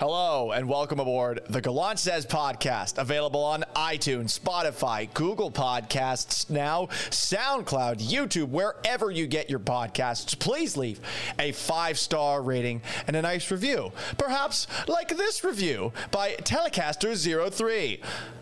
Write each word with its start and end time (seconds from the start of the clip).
Hello 0.00 0.52
and 0.52 0.66
welcome 0.66 0.98
aboard 0.98 1.40
the 1.50 1.60
Gallant 1.60 1.98
Says 1.98 2.24
podcast, 2.24 2.96
available 2.96 3.44
on 3.44 3.66
iTunes, 3.76 4.40
Spotify, 4.40 5.12
Google 5.12 5.50
Podcasts, 5.50 6.48
now 6.48 6.86
SoundCloud, 7.10 8.00
YouTube, 8.00 8.48
wherever 8.48 9.10
you 9.10 9.26
get 9.26 9.50
your 9.50 9.58
podcasts. 9.58 10.38
Please 10.38 10.74
leave 10.78 11.00
a 11.38 11.52
five 11.52 11.98
star 11.98 12.40
rating 12.40 12.80
and 13.06 13.14
a 13.14 13.20
nice 13.20 13.50
review. 13.50 13.92
Perhaps 14.16 14.68
like 14.88 15.14
this 15.18 15.44
review 15.44 15.92
by 16.10 16.32
Telecaster03. 16.32 18.00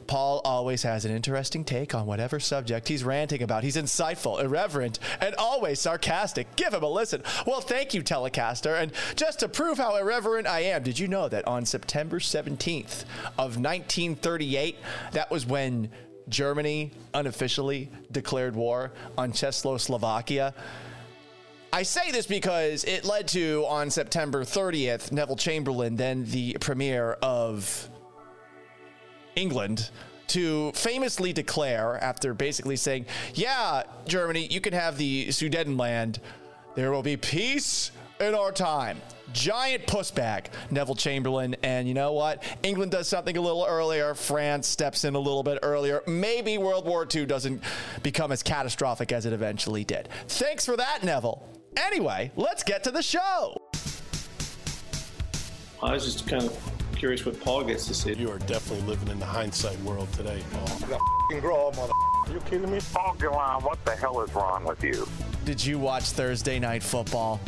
Paul 0.09 0.41
always 0.43 0.83
has 0.83 1.05
an 1.05 1.13
interesting 1.15 1.65
take 1.65 1.95
on 1.95 2.07
whatever 2.07 2.41
subject 2.41 2.89
he's 2.89 3.05
ranting 3.05 3.43
about. 3.43 3.63
He's 3.63 3.77
insightful, 3.77 4.43
irreverent, 4.43 4.99
and 5.21 5.35
always 5.37 5.81
sarcastic. 5.81 6.57
Give 6.57 6.73
him 6.73 6.83
a 6.83 6.89
listen. 6.89 7.23
Well, 7.47 7.61
thank 7.61 7.93
you, 7.95 8.03
Telecaster. 8.03 8.81
And 8.81 8.91
just 9.15 9.41
to 9.41 9.49
prove 9.49 9.77
how 9.77 9.97
irreverent 9.97 10.47
I 10.47 10.61
am, 10.61 10.83
did 10.83 10.99
you 10.99 11.09
know 11.09 11.29
that 11.29 11.47
on 11.49 11.65
September 11.65 12.21
17th 12.21 13.05
of 13.39 13.57
1938, 13.57 14.77
that 15.13 15.31
was 15.31 15.47
when 15.47 15.91
Germany 16.29 16.93
unofficially 17.15 17.91
declared 18.13 18.55
war 18.55 18.93
on 19.17 19.33
Czechoslovakia? 19.33 20.55
I 21.73 21.83
say 21.83 22.11
this 22.13 22.27
because 22.27 22.85
it 22.85 23.05
led 23.05 23.29
to, 23.29 23.65
on 23.69 23.91
September 23.91 24.45
30th, 24.45 25.11
Neville 25.11 25.37
Chamberlain, 25.37 25.97
then 25.97 26.25
the 26.27 26.57
premier 26.61 27.13
of 27.23 27.89
England 29.35 29.91
to 30.29 30.73
famously 30.73 31.33
declare 31.33 32.03
after 32.03 32.35
basically 32.35 32.77
saying, 32.77 33.07
"Yeah, 33.35 33.85
Germany, 34.07 34.47
you 34.51 34.61
can 34.61 34.75
have 34.75 34.99
the 34.99 35.29
Sudetenland. 35.29 36.19
There 36.75 36.93
will 36.93 37.03
be 37.03 37.17
peace 37.17 37.91
in 38.21 38.35
our 38.35 38.53
time." 38.53 39.01
Giant 39.33 39.87
puss 39.87 40.11
bag, 40.11 40.49
Neville 40.71 40.95
Chamberlain. 40.95 41.55
And 41.63 41.87
you 41.87 41.93
know 41.93 42.15
what? 42.15 42.43
England 42.63 42.93
does 42.93 43.09
something 43.09 43.37
a 43.37 43.41
little 43.41 43.67
earlier. 43.69 44.15
France 44.15 44.67
steps 44.67 45.05
in 45.05 45.15
a 45.15 45.19
little 45.19 45.43
bit 45.43 45.59
earlier. 45.63 46.03
Maybe 46.07 46.57
World 46.57 46.87
War 46.87 47.07
II 47.15 47.27
doesn't 47.27 47.63
become 48.03 48.33
as 48.33 48.43
catastrophic 48.43 49.13
as 49.13 49.27
it 49.27 49.35
eventually 49.35 49.85
did. 49.85 50.09
Thanks 50.29 50.65
for 50.65 50.79
that, 50.79 51.05
Neville. 51.05 51.47
Anyway, 51.77 52.33
let's 52.37 52.63
get 52.63 52.83
to 52.85 52.91
the 52.91 53.03
show. 53.03 53.55
I 55.83 55.93
was 55.93 56.05
just 56.05 56.27
kind 56.27 56.45
of 56.45 56.73
curious 56.97 57.27
what 57.27 57.39
Paul 57.39 57.65
gets 57.65 57.87
to 57.87 57.95
say. 57.95 58.15
You 58.15 58.31
are 58.31 58.39
definitely 58.39 58.87
living 58.89 59.09
in 59.09 59.19
the 59.19 59.27
hindsight 59.27 59.79
world 59.83 60.11
today, 60.15 60.43
Paul. 60.53 60.89
You 60.89 60.95
f***ing 60.95 61.41
grow 61.41 61.69
up, 61.69 61.77
mother. 61.77 61.93
Are 62.27 62.33
you 62.33 62.41
kidding 62.41 62.71
me? 62.71 62.81
Paul 62.93 63.15
Gallant, 63.21 63.63
what 63.63 63.85
the 63.85 63.95
hell 63.95 64.21
is 64.23 64.35
wrong 64.35 64.65
with 64.65 64.83
you? 64.83 65.07
Did 65.45 65.65
you 65.65 65.79
watch 65.79 66.05
Thursday 66.05 66.59
night 66.59 66.83
football? 66.83 67.41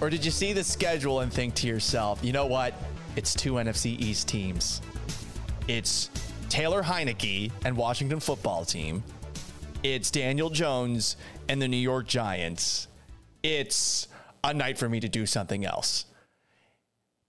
Or 0.00 0.08
did 0.08 0.24
you 0.24 0.30
see 0.30 0.54
the 0.54 0.64
schedule 0.64 1.20
and 1.20 1.30
think 1.30 1.54
to 1.56 1.66
yourself, 1.66 2.24
you 2.24 2.32
know 2.32 2.46
what? 2.46 2.74
It's 3.16 3.34
two 3.34 3.54
NFC 3.54 4.00
East 4.00 4.28
teams. 4.28 4.80
It's 5.68 6.08
Taylor 6.48 6.82
Heinicke 6.82 7.52
and 7.66 7.76
Washington 7.76 8.18
football 8.18 8.64
team. 8.64 9.02
It's 9.82 10.10
Daniel 10.10 10.48
Jones 10.48 11.16
and 11.48 11.60
the 11.60 11.68
New 11.68 11.76
York 11.76 12.06
Giants. 12.06 12.88
It's 13.42 14.08
a 14.42 14.54
night 14.54 14.78
for 14.78 14.88
me 14.88 15.00
to 15.00 15.08
do 15.08 15.26
something 15.26 15.66
else. 15.66 16.06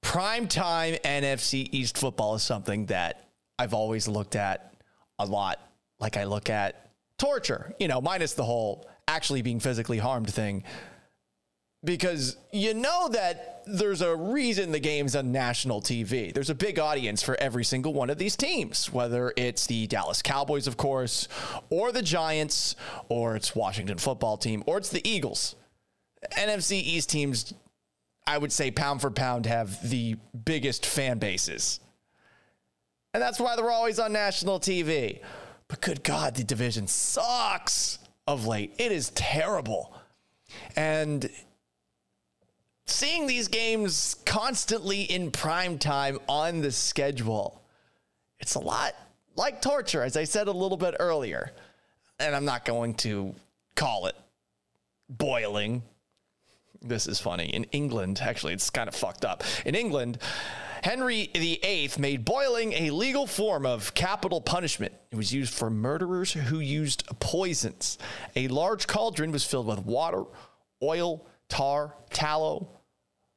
Primetime 0.01 0.99
NFC 1.01 1.67
East 1.73 1.97
football 1.97 2.35
is 2.35 2.43
something 2.43 2.85
that 2.85 3.27
I've 3.59 3.73
always 3.73 4.07
looked 4.07 4.35
at 4.35 4.73
a 5.19 5.25
lot 5.25 5.59
like 5.99 6.15
I 6.15 6.23
look 6.23 6.49
at 6.49 6.89
torture, 7.17 7.73
you 7.79 7.87
know, 7.87 8.01
minus 8.01 8.33
the 8.33 8.43
whole 8.43 8.89
actually 9.07 9.41
being 9.41 9.59
physically 9.59 9.97
harmed 9.97 10.33
thing. 10.33 10.63
Because 11.83 12.37
you 12.51 12.73
know 12.75 13.09
that 13.09 13.63
there's 13.65 14.01
a 14.01 14.15
reason 14.15 14.71
the 14.71 14.79
game's 14.79 15.15
on 15.15 15.31
national 15.31 15.81
TV. 15.81 16.33
There's 16.33 16.49
a 16.49 16.55
big 16.55 16.77
audience 16.77 17.23
for 17.23 17.35
every 17.39 17.63
single 17.63 17.93
one 17.93 18.09
of 18.09 18.17
these 18.17 18.35
teams, 18.35 18.91
whether 18.91 19.33
it's 19.35 19.65
the 19.65 19.87
Dallas 19.87 20.21
Cowboys, 20.21 20.67
of 20.67 20.77
course, 20.77 21.27
or 21.69 21.91
the 21.91 22.01
Giants, 22.01 22.75
or 23.09 23.35
it's 23.35 23.55
Washington 23.55 23.97
football 23.97 24.37
team, 24.37 24.63
or 24.67 24.77
it's 24.77 24.89
the 24.89 25.07
Eagles. 25.07 25.55
NFC 26.37 26.73
East 26.73 27.09
teams, 27.09 27.53
I 28.27 28.37
would 28.37 28.51
say 28.51 28.69
pound 28.69 29.01
for 29.01 29.09
pound, 29.09 29.47
have 29.47 29.89
the 29.89 30.17
biggest 30.45 30.85
fan 30.85 31.17
bases. 31.17 31.79
And 33.13 33.21
that's 33.21 33.39
why 33.39 33.55
they're 33.55 33.71
always 33.71 33.99
on 33.99 34.13
national 34.13 34.59
TV. 34.59 35.19
But 35.67 35.81
good 35.81 36.03
God, 36.03 36.35
the 36.35 36.43
division 36.43 36.87
sucks 36.87 37.99
of 38.27 38.45
late. 38.45 38.73
It 38.77 38.91
is 38.91 39.09
terrible. 39.11 39.95
And 40.75 41.29
seeing 42.91 43.27
these 43.27 43.47
games 43.47 44.15
constantly 44.25 45.03
in 45.03 45.31
prime 45.31 45.77
time 45.77 46.19
on 46.27 46.61
the 46.61 46.71
schedule, 46.71 47.61
it's 48.39 48.55
a 48.55 48.59
lot 48.59 48.95
like 49.35 49.61
torture, 49.61 50.03
as 50.03 50.17
I 50.17 50.25
said 50.25 50.47
a 50.47 50.51
little 50.51 50.77
bit 50.77 50.95
earlier. 50.99 51.51
And 52.19 52.35
I'm 52.35 52.45
not 52.45 52.65
going 52.65 52.95
to 52.95 53.33
call 53.75 54.05
it 54.07 54.15
boiling. 55.09 55.83
This 56.81 57.07
is 57.07 57.19
funny. 57.19 57.45
In 57.45 57.63
England, 57.65 58.19
actually, 58.21 58.53
it's 58.53 58.69
kind 58.69 58.87
of 58.87 58.95
fucked 58.95 59.25
up. 59.25 59.43
In 59.65 59.75
England, 59.75 60.19
Henry 60.83 61.29
VIII 61.35 61.91
made 61.99 62.25
boiling 62.25 62.73
a 62.73 62.89
legal 62.89 63.27
form 63.27 63.65
of 63.65 63.93
capital 63.93 64.41
punishment. 64.41 64.93
It 65.11 65.15
was 65.15 65.31
used 65.31 65.53
for 65.53 65.69
murderers 65.69 66.33
who 66.33 66.59
used 66.59 67.05
poisons. 67.19 67.99
A 68.35 68.47
large 68.47 68.87
cauldron 68.87 69.31
was 69.31 69.45
filled 69.45 69.67
with 69.67 69.85
water, 69.85 70.23
oil, 70.81 71.27
tar, 71.49 71.93
tallow, 72.09 72.67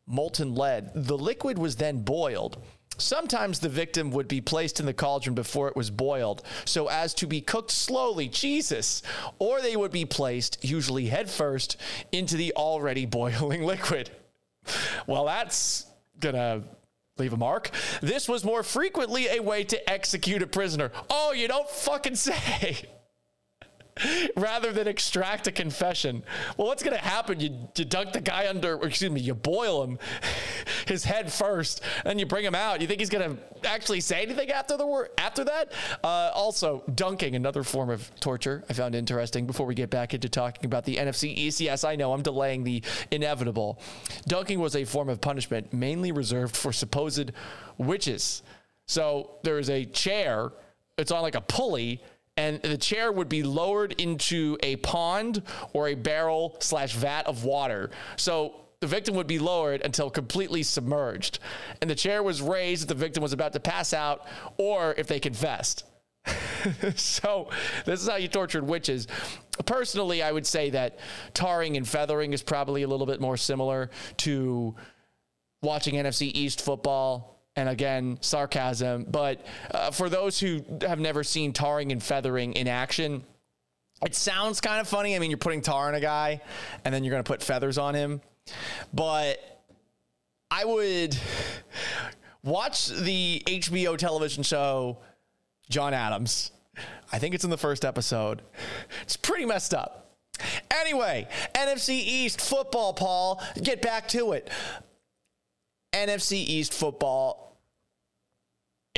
molten 0.07 0.55
lead. 0.55 0.91
The 0.95 1.19
liquid 1.19 1.59
was 1.59 1.77
then 1.77 2.03
boiled. 2.03 2.63
Sometimes 2.97 3.59
the 3.59 3.69
victim 3.69 4.11
would 4.11 4.29
be 4.29 4.41
placed 4.41 4.79
in 4.79 4.87
the 4.87 4.95
cauldron 4.95 5.35
before 5.35 5.69
it 5.69 5.75
was 5.75 5.91
boiled 5.91 6.43
so 6.65 6.89
as 6.89 7.13
to 7.15 7.27
be 7.27 7.41
cooked 7.41 7.73
slowly, 7.73 8.29
Jesus, 8.29 9.03
or 9.39 9.61
they 9.61 9.77
would 9.77 9.91
be 9.91 10.05
placed, 10.05 10.65
usually 10.65 11.07
head 11.07 11.29
first, 11.29 11.77
into 12.13 12.37
the 12.37 12.53
already 12.55 13.05
boiling 13.21 13.65
liquid. 13.65 14.11
Well, 15.07 15.25
that's 15.25 15.87
gonna 16.21 16.63
leave 17.19 17.33
a 17.33 17.37
mark. 17.37 17.71
This 18.01 18.29
was 18.29 18.45
more 18.45 18.63
frequently 18.63 19.29
a 19.29 19.41
way 19.41 19.65
to 19.65 19.91
execute 19.91 20.43
a 20.43 20.47
prisoner. 20.47 20.93
Oh, 21.11 21.33
you 21.33 21.49
don't 21.49 21.69
fucking 21.69 22.17
say. 22.17 22.89
Rather 24.37 24.73
than 24.73 24.89
extract 24.89 25.47
a 25.47 25.53
confession. 25.53 26.23
Well, 26.57 26.67
what's 26.67 26.83
going 26.83 26.97
to 26.97 27.03
happen? 27.03 27.41
You, 27.41 27.69
you 27.77 27.85
dunk 27.85 28.13
the 28.13 28.21
guy 28.21 28.49
under, 28.49 28.75
excuse 28.83 29.11
me, 29.11 29.21
you 29.21 29.35
boil 29.35 29.85
him, 29.85 29.99
his 30.87 31.05
head 31.05 31.33
first, 31.33 31.81
and 32.05 32.19
you 32.19 32.27
bring 32.27 32.45
him 32.45 32.55
out. 32.55 32.81
You 32.81 32.87
think 32.87 33.01
he's 33.01 33.11
going 33.11 33.37
to 33.37 33.69
actually 33.69 34.01
say 34.01 34.23
anything 34.23 34.51
after 34.51 34.77
the 34.77 35.09
after 35.19 35.45
that? 35.45 35.73
Uh, 36.03 36.31
also, 36.35 36.83
dunking, 36.95 37.37
another 37.37 37.63
form 37.63 37.91
of 37.91 38.11
torture, 38.21 38.65
I 38.69 38.73
found 38.73 38.95
interesting. 38.95 39.47
Before 39.47 39.67
we 39.67 39.75
get 39.75 39.91
back 39.91 40.15
into 40.15 40.29
talking 40.29 40.67
about 40.67 40.85
the 40.85 40.97
NFC 40.97 41.35
East, 41.35 41.61
yes, 41.61 41.85
I 41.85 41.97
know 41.97 42.13
I'm 42.13 42.23
delaying 42.23 42.65
the 42.65 42.83
inevitable. 43.11 43.79
Dunking 44.27 44.61
was 44.61 44.77
a 44.77 44.85
form 44.85 45.09
of 45.09 45.21
punishment 45.21 45.73
mainly 45.73 46.13
reserved 46.13 46.57
for 46.57 46.73
supposed 46.73 47.33
witches. 47.79 48.43
So 48.87 49.39
there 49.43 49.59
is 49.59 49.71
a 49.71 49.85
chair. 49.85 50.53
It's 50.99 51.11
on 51.11 51.23
like 51.23 51.35
a 51.35 51.41
pulley 51.41 52.03
and 52.37 52.61
the 52.63 52.79
chair 52.79 53.13
would 53.13 53.29
be 53.29 53.43
lowered 53.43 53.93
into 53.93 54.59
a 54.63 54.77
pond 54.77 55.43
or 55.73 55.89
a 55.89 55.95
barrel 55.95 56.57
slash 56.61 56.95
vat 56.95 57.27
of 57.27 57.45
water. 57.45 57.91
So 58.17 58.65
the 58.81 58.89
victim 58.89 59.15
would 59.15 59.27
be 59.27 59.39
lowered 59.39 59.83
until 59.83 60.11
completely 60.11 60.63
submerged. 60.63 61.39
And 61.81 61.89
the 61.89 61.95
chair 61.95 62.23
was 62.23 62.43
raised 62.43 62.83
if 62.83 62.89
the 62.89 62.95
victim 62.95 63.23
was 63.23 63.33
about 63.33 63.53
to 63.53 63.61
pass 63.61 63.93
out 63.93 64.27
or 64.57 64.95
if 64.99 65.07
they 65.07 65.21
confessed. 65.21 65.85
so 66.97 67.51
this 67.85 68.03
is 68.03 68.09
how 68.09 68.17
you 68.17 68.29
tortured 68.29 68.67
witches. 68.67 69.07
Personally, 69.65 70.23
I 70.23 70.33
would 70.33 70.47
say 70.47 70.71
that 70.71 70.99
tarring 71.35 71.77
and 71.77 71.87
feathering 71.87 72.33
is 72.33 72.43
probably 72.43 72.83
a 72.83 72.89
little 72.89 73.07
bit 73.07 73.21
more 73.21 73.37
similar 73.37 73.91
to 74.19 74.75
watching 75.63 75.95
NFC 75.95 76.31
East 76.35 76.61
football 76.63 77.34
and 77.57 77.69
again, 77.69 78.19
sarcasm. 78.21 79.07
But 79.09 79.45
uh, 79.71 79.91
for 79.91 80.09
those 80.09 80.39
who 80.39 80.65
have 80.83 80.99
never 80.99 81.23
seen 81.23 81.53
tarring 81.53 81.93
and 81.93 82.03
feathering 82.03 82.55
in 82.55 82.69
action, 82.69 83.23
it 84.05 84.15
sounds 84.15 84.61
kind 84.61 84.81
of 84.81 84.89
funny. 84.89 85.15
I 85.15 85.19
mean, 85.19 85.31
you're 85.31 85.39
putting 85.39 85.63
tar 85.63 85.89
on 85.89 85.95
a 85.95 86.01
guy 86.01 86.41
and 86.85 86.95
then 86.95 87.05
you're 87.05 87.13
going 87.13 87.23
to 87.23 87.29
put 87.29 87.43
feathers 87.43 87.79
on 87.79 87.95
him. 87.95 88.21
But 88.93 89.39
I 90.51 90.65
would 90.65 91.17
watch 92.43 92.89
the 92.89 93.43
HBO 93.47 93.97
television 93.97 94.43
show 94.43 94.99
John 95.71 95.95
Adams. 95.95 96.53
I 97.13 97.19
think 97.19 97.35
it's 97.35 97.45
in 97.45 97.51
the 97.51 97.59
first 97.59 97.85
episode. 97.85 98.43
It's 99.03 99.17
pretty 99.17 99.47
messed 99.47 99.73
up. 99.73 100.17
Anyway, 100.71 101.29
NFC 101.55 101.91
East 101.91 102.41
football, 102.41 102.93
Paul. 102.93 103.43
Get 103.63 103.81
back 103.81 104.09
to 104.09 104.33
it. 104.33 104.51
NFC 105.93 106.33
East 106.33 106.75
football, 106.75 107.44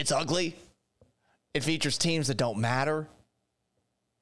it's 0.07 0.13
ugly. 0.13 0.55
It 1.53 1.65
features 1.65 1.99
teams 1.99 2.29
that 2.29 2.37
don't 2.37 2.59
matter. 2.59 3.09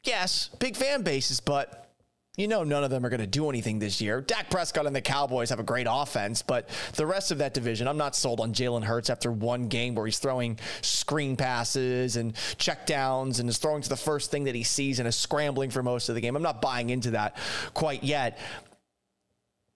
Yes, 0.02 0.48
big 0.58 0.76
fan 0.76 1.02
bases, 1.02 1.40
but 1.40 1.92
you 2.38 2.48
know 2.48 2.64
none 2.64 2.84
of 2.84 2.90
them 2.90 3.04
are 3.04 3.10
going 3.10 3.20
to 3.20 3.26
do 3.26 3.50
anything 3.50 3.80
this 3.80 4.00
year. 4.00 4.22
Dak 4.22 4.48
Prescott 4.48 4.86
and 4.86 4.96
the 4.96 5.02
Cowboys 5.02 5.50
have 5.50 5.60
a 5.60 5.62
great 5.62 5.86
offense, 5.86 6.40
but 6.40 6.70
the 6.94 7.04
rest 7.04 7.32
of 7.32 7.36
that 7.36 7.52
division, 7.52 7.86
I'm 7.86 7.98
not 7.98 8.16
sold 8.16 8.40
on 8.40 8.54
Jalen 8.54 8.82
Hurts 8.82 9.10
after 9.10 9.30
one 9.30 9.68
game 9.68 9.94
where 9.94 10.06
he's 10.06 10.18
throwing 10.18 10.58
screen 10.80 11.36
passes 11.36 12.16
and 12.16 12.34
check 12.56 12.86
downs 12.86 13.38
and 13.38 13.50
is 13.50 13.58
throwing 13.58 13.82
to 13.82 13.88
the 13.90 13.94
first 13.94 14.30
thing 14.30 14.44
that 14.44 14.54
he 14.54 14.62
sees 14.62 15.00
and 15.00 15.06
is 15.06 15.16
scrambling 15.16 15.68
for 15.68 15.82
most 15.82 16.08
of 16.08 16.14
the 16.14 16.22
game. 16.22 16.34
I'm 16.34 16.42
not 16.42 16.62
buying 16.62 16.88
into 16.88 17.10
that 17.10 17.36
quite 17.74 18.02
yet. 18.02 18.38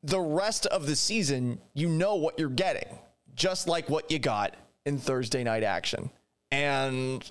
The 0.04 0.20
rest 0.20 0.64
of 0.64 0.86
the 0.86 0.96
season, 0.96 1.60
you 1.74 1.90
know 1.90 2.14
what 2.14 2.38
you're 2.38 2.48
getting, 2.48 2.98
just 3.34 3.68
like 3.68 3.90
what 3.90 4.10
you 4.10 4.18
got 4.18 4.54
in 4.88 4.98
Thursday 4.98 5.44
night 5.44 5.62
action. 5.62 6.10
And 6.50 7.30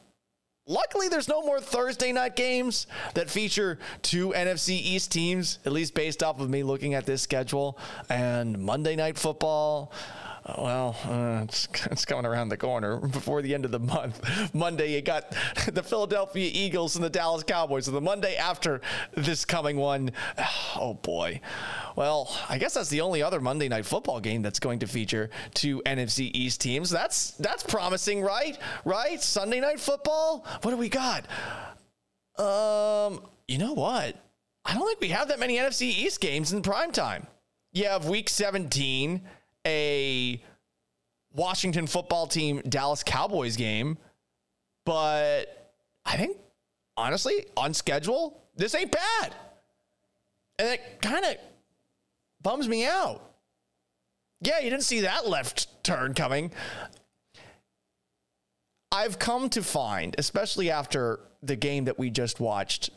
Luckily, 0.69 1.07
there's 1.07 1.29
no 1.29 1.41
more 1.43 1.61
Thursday 1.61 2.11
night 2.11 2.35
games 2.35 2.87
that 3.13 3.29
feature 3.29 3.79
two 4.01 4.33
NFC 4.35 4.71
East 4.71 5.13
teams, 5.13 5.59
at 5.65 5.71
least 5.71 5.93
based 5.93 6.21
off 6.21 6.41
of 6.41 6.49
me 6.49 6.61
looking 6.61 6.93
at 6.93 7.05
this 7.05 7.21
schedule. 7.21 7.79
And 8.09 8.59
Monday 8.59 8.97
night 8.97 9.17
football, 9.17 9.93
well, 10.57 10.95
uh, 11.05 11.43
it's, 11.43 11.67
it's 11.91 12.05
coming 12.05 12.25
around 12.25 12.49
the 12.49 12.57
corner 12.57 12.97
before 12.97 13.41
the 13.41 13.53
end 13.53 13.65
of 13.65 13.71
the 13.71 13.79
month. 13.79 14.21
Monday, 14.53 14.93
you 14.93 15.01
got 15.01 15.35
the 15.73 15.83
Philadelphia 15.83 16.49
Eagles 16.53 16.95
and 16.95 17.03
the 17.03 17.09
Dallas 17.09 17.43
Cowboys. 17.43 17.85
So 17.85 17.91
the 17.91 18.01
Monday 18.01 18.35
after 18.35 18.81
this 19.13 19.45
coming 19.45 19.77
one, 19.77 20.11
oh 20.75 20.93
boy. 21.01 21.41
Well, 21.95 22.35
I 22.47 22.57
guess 22.57 22.75
that's 22.75 22.89
the 22.89 23.01
only 23.01 23.21
other 23.21 23.41
Monday 23.41 23.67
night 23.67 23.85
football 23.85 24.19
game 24.19 24.41
that's 24.41 24.59
going 24.59 24.79
to 24.79 24.87
feature 24.87 25.29
two 25.53 25.81
NFC 25.85 26.31
East 26.33 26.61
teams. 26.61 26.89
That's 26.89 27.31
that's 27.31 27.63
promising, 27.63 28.21
right? 28.21 28.57
Right? 28.85 29.21
Sunday 29.21 29.59
night 29.59 29.79
football. 29.79 30.45
What 30.61 30.71
do 30.71 30.77
we 30.77 30.89
got? 30.89 31.25
Um, 32.37 33.21
you 33.47 33.57
know 33.57 33.73
what? 33.73 34.15
I 34.63 34.73
don't 34.73 34.85
think 34.85 35.01
we 35.01 35.09
have 35.09 35.29
that 35.29 35.39
many 35.39 35.57
NFC 35.57 35.83
East 35.83 36.19
games 36.21 36.53
in 36.53 36.61
prime 36.61 36.91
time. 36.91 37.25
You 37.73 37.85
have 37.85 38.07
Week 38.07 38.29
17 38.29 39.21
a 39.67 40.41
Washington 41.33 41.85
football 41.85 42.25
team 42.25 42.61
Dallas 42.67 43.03
Cowboys 43.03 43.57
game, 43.57 43.97
but 44.85 45.73
I 46.05 46.17
think 46.17 46.37
honestly, 46.95 47.45
on 47.55 47.73
schedule, 47.73 48.41
this 48.55 48.73
ain't 48.73 48.91
bad. 48.91 49.35
And 50.57 50.69
it 50.69 51.01
kind 51.01 51.23
of 51.23 51.35
bums 52.41 52.67
me 52.67 52.85
out. 52.85 53.21
Yeah, 54.41 54.59
you 54.59 54.69
didn't 54.69 54.83
see 54.83 55.01
that 55.01 55.27
left 55.27 55.83
turn 55.83 56.13
coming. 56.13 56.51
I've 58.91 59.19
come 59.19 59.49
to 59.49 59.61
find, 59.61 60.15
especially 60.17 60.71
after 60.71 61.19
the 61.43 61.55
game 61.55 61.85
that 61.85 61.99
we 61.99 62.09
just 62.09 62.39
watched 62.39 62.89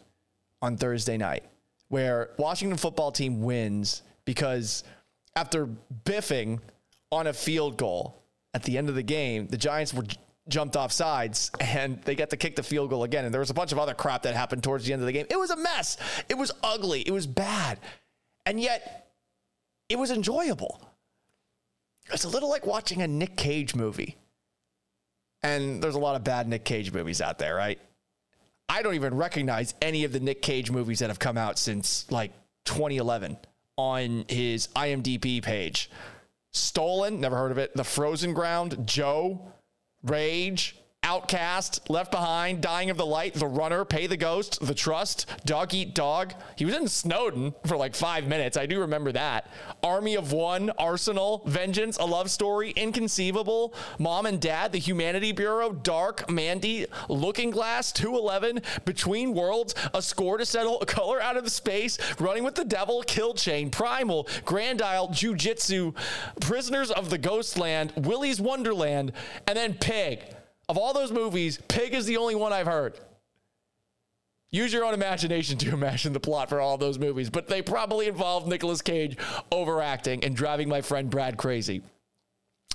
on 0.62 0.76
Thursday 0.76 1.16
night, 1.16 1.44
where 1.88 2.30
Washington 2.38 2.78
football 2.78 3.12
team 3.12 3.42
wins 3.42 4.02
because 4.24 4.84
after 5.36 5.68
biffing 6.04 6.60
on 7.12 7.26
a 7.26 7.32
field 7.32 7.76
goal 7.76 8.22
at 8.54 8.62
the 8.62 8.78
end 8.78 8.88
of 8.88 8.94
the 8.94 9.02
game, 9.02 9.46
the 9.46 9.56
Giants 9.56 9.94
were 9.94 10.04
jumped 10.48 10.76
off 10.76 10.92
sides 10.92 11.50
and 11.60 12.02
they 12.02 12.14
got 12.14 12.30
to 12.30 12.36
kick 12.36 12.56
the 12.56 12.62
field 12.62 12.90
goal 12.90 13.04
again. 13.04 13.24
And 13.24 13.32
there 13.32 13.40
was 13.40 13.50
a 13.50 13.54
bunch 13.54 13.72
of 13.72 13.78
other 13.78 13.94
crap 13.94 14.22
that 14.22 14.34
happened 14.34 14.62
towards 14.62 14.84
the 14.84 14.92
end 14.92 15.02
of 15.02 15.06
the 15.06 15.12
game. 15.12 15.26
It 15.30 15.38
was 15.38 15.50
a 15.50 15.56
mess. 15.56 15.96
It 16.28 16.36
was 16.36 16.52
ugly. 16.62 17.02
It 17.02 17.12
was 17.12 17.26
bad. 17.26 17.78
And 18.46 18.60
yet 18.60 19.12
it 19.88 19.98
was 19.98 20.10
enjoyable. 20.10 20.80
It's 22.12 22.24
a 22.24 22.28
little 22.28 22.48
like 22.48 22.66
watching 22.66 23.02
a 23.02 23.08
Nic 23.08 23.36
Cage 23.36 23.74
movie. 23.74 24.16
And 25.42 25.82
there's 25.82 25.94
a 25.94 26.00
lot 26.00 26.16
of 26.16 26.24
bad 26.24 26.48
Nic 26.48 26.64
Cage 26.64 26.92
movies 26.92 27.20
out 27.20 27.38
there, 27.38 27.54
right? 27.54 27.78
I 28.68 28.82
don't 28.82 28.94
even 28.94 29.14
recognize 29.16 29.74
any 29.80 30.04
of 30.04 30.12
the 30.12 30.20
Nic 30.20 30.42
Cage 30.42 30.70
movies 30.70 30.98
that 31.00 31.08
have 31.08 31.18
come 31.18 31.38
out 31.38 31.58
since 31.58 32.10
like 32.10 32.32
2011 32.66 33.36
on 33.80 34.24
his 34.28 34.68
IMDb 34.76 35.42
page. 35.42 35.90
Stolen, 36.52 37.20
never 37.20 37.36
heard 37.36 37.50
of 37.52 37.58
it. 37.58 37.74
The 37.74 37.84
Frozen 37.84 38.34
Ground, 38.34 38.86
Joe, 38.86 39.52
Rage, 40.02 40.76
Outcast, 41.10 41.90
Left 41.90 42.12
Behind, 42.12 42.60
Dying 42.60 42.88
of 42.88 42.96
the 42.96 43.04
Light, 43.04 43.34
The 43.34 43.48
Runner, 43.48 43.84
Pay 43.84 44.06
the 44.06 44.16
Ghost, 44.16 44.64
The 44.64 44.74
Trust, 44.74 45.26
Dog 45.44 45.74
Eat 45.74 45.92
Dog. 45.92 46.34
He 46.54 46.64
was 46.64 46.76
in 46.76 46.86
Snowden 46.86 47.52
for 47.66 47.76
like 47.76 47.96
five 47.96 48.28
minutes. 48.28 48.56
I 48.56 48.66
do 48.66 48.78
remember 48.78 49.10
that. 49.10 49.50
Army 49.82 50.14
of 50.14 50.30
One, 50.30 50.70
Arsenal, 50.78 51.42
Vengeance, 51.46 51.96
A 51.96 52.04
Love 52.04 52.30
Story, 52.30 52.70
Inconceivable, 52.70 53.74
Mom 53.98 54.24
and 54.24 54.40
Dad, 54.40 54.70
The 54.70 54.78
Humanity 54.78 55.32
Bureau, 55.32 55.72
Dark, 55.72 56.30
Mandy, 56.30 56.86
Looking 57.08 57.50
Glass, 57.50 57.90
211, 57.90 58.62
Between 58.84 59.34
Worlds, 59.34 59.74
A 59.92 60.00
Score 60.02 60.38
to 60.38 60.46
Settle, 60.46 60.80
A 60.80 60.86
Color 60.86 61.20
Out 61.20 61.36
of 61.36 61.50
Space, 61.50 61.98
Running 62.20 62.44
with 62.44 62.54
the 62.54 62.64
Devil, 62.64 63.02
Kill 63.02 63.34
Chain, 63.34 63.70
Primal, 63.70 64.28
Grand 64.44 64.80
Isle, 64.80 65.08
Jiu 65.08 65.34
Jitsu, 65.34 65.92
Prisoners 66.40 66.92
of 66.92 67.10
the 67.10 67.18
Ghostland, 67.18 67.92
Willy's 67.96 68.40
Wonderland, 68.40 69.10
and 69.48 69.56
then 69.56 69.74
Pig. 69.74 70.20
Of 70.70 70.78
all 70.78 70.92
those 70.92 71.10
movies, 71.10 71.58
Pig 71.66 71.94
is 71.94 72.06
the 72.06 72.16
only 72.18 72.36
one 72.36 72.52
I've 72.52 72.68
heard. 72.68 72.96
Use 74.52 74.72
your 74.72 74.84
own 74.84 74.94
imagination 74.94 75.58
to 75.58 75.70
imagine 75.72 76.12
the 76.12 76.20
plot 76.20 76.48
for 76.48 76.60
all 76.60 76.78
those 76.78 76.96
movies, 76.96 77.28
but 77.28 77.48
they 77.48 77.60
probably 77.60 78.06
involve 78.06 78.46
Nicolas 78.46 78.80
Cage 78.80 79.18
overacting 79.50 80.22
and 80.22 80.36
driving 80.36 80.68
my 80.68 80.80
friend 80.80 81.10
Brad 81.10 81.36
crazy. 81.36 81.82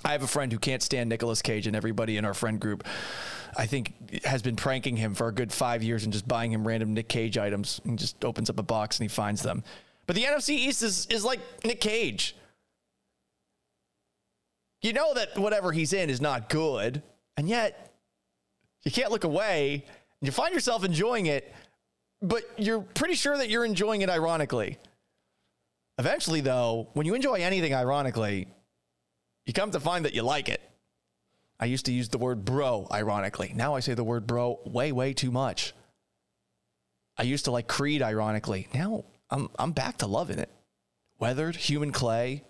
I 0.03 0.11
have 0.11 0.23
a 0.23 0.27
friend 0.27 0.51
who 0.51 0.59
can't 0.59 0.83
stand 0.83 1.09
Nicolas 1.09 1.41
Cage, 1.41 1.67
and 1.67 1.75
everybody 1.75 2.17
in 2.17 2.25
our 2.25 2.33
friend 2.33 2.59
group, 2.59 2.85
I 3.55 3.65
think, 3.65 3.93
has 4.25 4.41
been 4.41 4.57
pranking 4.57 4.97
him 4.97 5.13
for 5.13 5.29
a 5.29 5.33
good 5.33 5.53
five 5.53 5.81
years 5.81 6.03
and 6.03 6.11
just 6.11 6.27
buying 6.27 6.51
him 6.51 6.67
random 6.67 6.93
Nic 6.93 7.07
Cage 7.07 7.37
items. 7.37 7.79
He 7.85 7.95
just 7.95 8.25
opens 8.25 8.49
up 8.49 8.59
a 8.59 8.63
box 8.63 8.99
and 8.99 9.09
he 9.09 9.15
finds 9.15 9.41
them. 9.41 9.63
But 10.05 10.17
the 10.17 10.23
NFC 10.23 10.49
East 10.49 10.83
is, 10.83 11.05
is 11.05 11.23
like 11.23 11.39
Nic 11.63 11.79
Cage. 11.79 12.35
You 14.81 14.91
know 14.91 15.13
that 15.13 15.37
whatever 15.37 15.71
he's 15.71 15.93
in 15.93 16.09
is 16.09 16.19
not 16.19 16.49
good, 16.49 17.01
and 17.37 17.49
yet 17.49 17.93
you 18.83 18.91
can't 18.91 19.11
look 19.11 19.23
away. 19.23 19.83
And 20.21 20.27
you 20.27 20.31
find 20.31 20.53
yourself 20.53 20.83
enjoying 20.83 21.25
it, 21.25 21.53
but 22.21 22.43
you're 22.57 22.81
pretty 22.81 23.15
sure 23.15 23.37
that 23.37 23.49
you're 23.49 23.65
enjoying 23.65 24.01
it 24.01 24.09
ironically. 24.09 24.77
Eventually, 25.97 26.41
though, 26.41 26.89
when 26.93 27.05
you 27.05 27.13
enjoy 27.13 27.35
anything 27.35 27.73
ironically, 27.73 28.47
you 29.45 29.53
come 29.53 29.71
to 29.71 29.79
find 29.79 30.05
that 30.05 30.13
you 30.13 30.23
like 30.23 30.49
it. 30.49 30.61
I 31.59 31.65
used 31.65 31.85
to 31.85 31.93
use 31.93 32.09
the 32.09 32.17
word 32.17 32.43
bro 32.43 32.87
ironically. 32.91 33.53
Now 33.55 33.75
I 33.75 33.79
say 33.79 33.93
the 33.93 34.03
word 34.03 34.27
bro 34.27 34.59
way, 34.65 34.91
way 34.91 35.13
too 35.13 35.31
much. 35.31 35.73
I 37.17 37.23
used 37.23 37.45
to 37.45 37.51
like 37.51 37.67
Creed 37.67 38.01
ironically. 38.01 38.67
Now 38.73 39.05
I'm, 39.29 39.49
I'm 39.57 39.71
back 39.71 39.99
to 39.99 40.07
loving 40.07 40.37
it. 40.37 40.49
Weathered, 41.17 41.55
Human 41.55 41.93
Clay, 41.93 42.43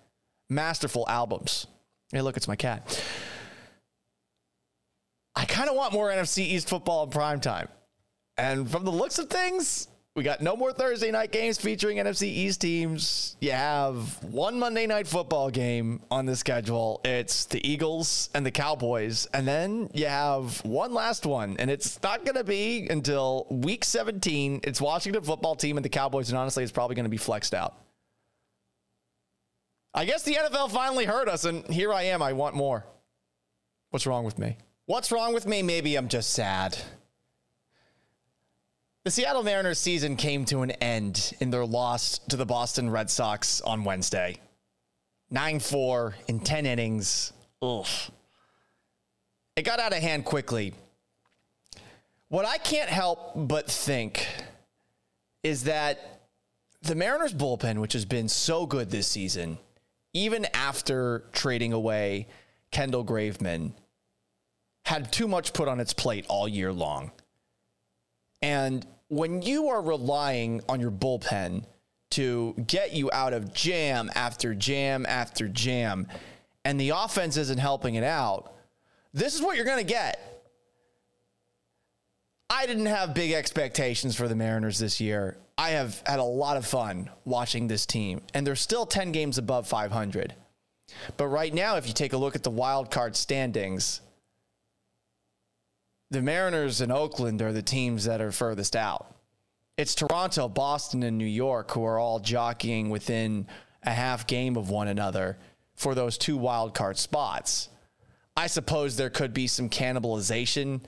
masterful 0.49 1.05
albums. 1.07 1.67
Hey, 2.11 2.21
look, 2.21 2.35
it's 2.35 2.47
my 2.47 2.55
cat. 2.55 3.03
I 5.35 5.45
kind 5.45 5.69
of 5.69 5.75
want 5.75 5.93
more 5.93 6.09
NFC 6.09 6.39
East 6.39 6.69
football 6.69 7.03
in 7.03 7.09
prime 7.09 7.39
time. 7.39 7.67
And 8.37 8.69
from 8.69 8.85
the 8.85 8.91
looks 8.91 9.19
of 9.19 9.29
things, 9.29 9.87
we 10.15 10.23
got 10.23 10.41
no 10.41 10.55
more 10.55 10.71
Thursday 10.71 11.11
night 11.11 11.33
games 11.33 11.57
featuring 11.57 11.97
NFC 11.97 12.23
East 12.23 12.61
teams. 12.61 13.35
You 13.41 13.51
have 13.51 14.23
one 14.23 14.57
Monday 14.57 14.87
night 14.87 15.07
football 15.07 15.49
game 15.49 16.01
on 16.09 16.25
the 16.25 16.37
schedule. 16.37 17.01
It's 17.03 17.45
the 17.45 17.65
Eagles 17.67 18.29
and 18.33 18.45
the 18.45 18.51
Cowboys. 18.51 19.25
And 19.33 19.45
then 19.45 19.89
you 19.93 20.05
have 20.05 20.63
one 20.63 20.93
last 20.93 21.25
one. 21.25 21.57
And 21.59 21.69
it's 21.69 22.01
not 22.01 22.23
going 22.23 22.37
to 22.37 22.45
be 22.45 22.87
until 22.89 23.45
week 23.49 23.83
17. 23.83 24.61
It's 24.63 24.79
Washington 24.79 25.21
football 25.21 25.55
team 25.55 25.77
and 25.77 25.83
the 25.83 25.89
Cowboys. 25.89 26.29
And 26.29 26.37
honestly, 26.37 26.63
it's 26.63 26.71
probably 26.71 26.95
going 26.95 27.03
to 27.03 27.09
be 27.09 27.17
flexed 27.17 27.53
out. 27.53 27.75
I 29.93 30.05
guess 30.05 30.23
the 30.23 30.35
NFL 30.35 30.71
finally 30.71 31.03
heard 31.03 31.27
us. 31.27 31.43
And 31.43 31.65
here 31.67 31.91
I 31.91 32.03
am. 32.03 32.21
I 32.21 32.31
want 32.31 32.55
more. 32.55 32.85
What's 33.89 34.07
wrong 34.07 34.23
with 34.23 34.39
me? 34.39 34.57
What's 34.87 35.11
wrong 35.11 35.33
with 35.33 35.47
me? 35.47 35.63
Maybe 35.63 35.95
I'm 35.95 36.07
just 36.07 36.29
sad. 36.29 36.77
The 39.03 39.09
Seattle 39.09 39.41
Mariners 39.41 39.79
season 39.79 40.15
came 40.15 40.45
to 40.45 40.61
an 40.61 40.71
end 40.71 41.33
in 41.39 41.49
their 41.49 41.65
loss 41.65 42.19
to 42.29 42.37
the 42.37 42.45
Boston 42.45 42.91
Red 42.91 43.09
Sox 43.09 43.61
on 43.61 43.83
Wednesday. 43.83 44.37
9 45.31 45.59
4 45.59 46.15
in 46.27 46.39
10 46.39 46.67
innings. 46.67 47.33
Ugh. 47.63 47.87
It 49.55 49.63
got 49.63 49.79
out 49.79 49.91
of 49.91 50.03
hand 50.03 50.23
quickly. 50.23 50.75
What 52.27 52.45
I 52.45 52.59
can't 52.59 52.89
help 52.89 53.31
but 53.35 53.69
think 53.69 54.27
is 55.41 55.63
that 55.63 56.27
the 56.83 56.93
Mariners 56.93 57.33
bullpen, 57.33 57.79
which 57.79 57.93
has 57.93 58.05
been 58.05 58.29
so 58.29 58.67
good 58.67 58.91
this 58.91 59.07
season, 59.07 59.57
even 60.13 60.45
after 60.53 61.23
trading 61.31 61.73
away 61.73 62.27
Kendall 62.69 63.03
Graveman, 63.03 63.73
had 64.85 65.11
too 65.11 65.27
much 65.27 65.53
put 65.53 65.67
on 65.67 65.79
its 65.79 65.93
plate 65.93 66.25
all 66.27 66.47
year 66.47 66.71
long. 66.71 67.11
And 68.41 68.85
when 69.07 69.41
you 69.41 69.69
are 69.69 69.81
relying 69.81 70.61
on 70.69 70.79
your 70.79 70.91
bullpen 70.91 71.65
to 72.11 72.53
get 72.67 72.93
you 72.93 73.09
out 73.11 73.33
of 73.33 73.53
jam 73.53 74.09
after 74.15 74.53
jam 74.53 75.05
after 75.07 75.47
jam, 75.47 76.07
and 76.63 76.79
the 76.79 76.89
offense 76.89 77.37
isn't 77.37 77.59
helping 77.59 77.95
it 77.95 78.03
out, 78.03 78.53
this 79.13 79.33
is 79.33 79.41
what 79.41 79.55
you're 79.55 79.65
going 79.65 79.85
to 79.85 79.91
get. 79.91 80.21
I 82.49 82.67
didn't 82.67 82.85
have 82.85 83.13
big 83.13 83.31
expectations 83.31 84.15
for 84.15 84.27
the 84.27 84.35
Mariners 84.35 84.77
this 84.77 85.01
year. 85.01 85.37
I 85.57 85.71
have 85.71 86.03
had 86.05 86.19
a 86.19 86.23
lot 86.23 86.57
of 86.57 86.65
fun 86.65 87.09
watching 87.23 87.67
this 87.67 87.85
team, 87.85 88.21
and 88.33 88.45
they're 88.45 88.55
still 88.55 88.85
10 88.85 89.11
games 89.11 89.37
above 89.37 89.67
500. 89.67 90.35
But 91.17 91.27
right 91.27 91.53
now, 91.53 91.77
if 91.77 91.87
you 91.87 91.93
take 91.93 92.13
a 92.13 92.17
look 92.17 92.35
at 92.35 92.43
the 92.43 92.51
wild 92.51 92.91
card 92.91 93.15
standings, 93.15 94.01
the 96.15 96.21
Mariners 96.21 96.79
and 96.79 96.93
Oakland 96.93 97.41
are 97.41 97.51
the 97.51 97.61
teams 97.61 98.05
that 98.05 98.21
are 98.21 98.31
furthest 98.31 98.77
out. 98.77 99.13
It's 99.75 99.93
Toronto, 99.93 100.47
Boston, 100.47 101.03
and 101.03 101.17
New 101.17 101.25
York 101.25 101.71
who 101.71 101.83
are 101.83 101.99
all 101.99 102.21
jockeying 102.21 102.89
within 102.89 103.47
a 103.83 103.91
half 103.91 104.25
game 104.25 104.55
of 104.55 104.69
one 104.69 104.87
another 104.87 105.37
for 105.75 105.93
those 105.93 106.17
two 106.17 106.37
wild 106.37 106.73
card 106.73 106.97
spots. 106.97 107.67
I 108.33 108.47
suppose 108.47 108.95
there 108.95 109.09
could 109.09 109.33
be 109.33 109.47
some 109.47 109.69
cannibalization 109.69 110.79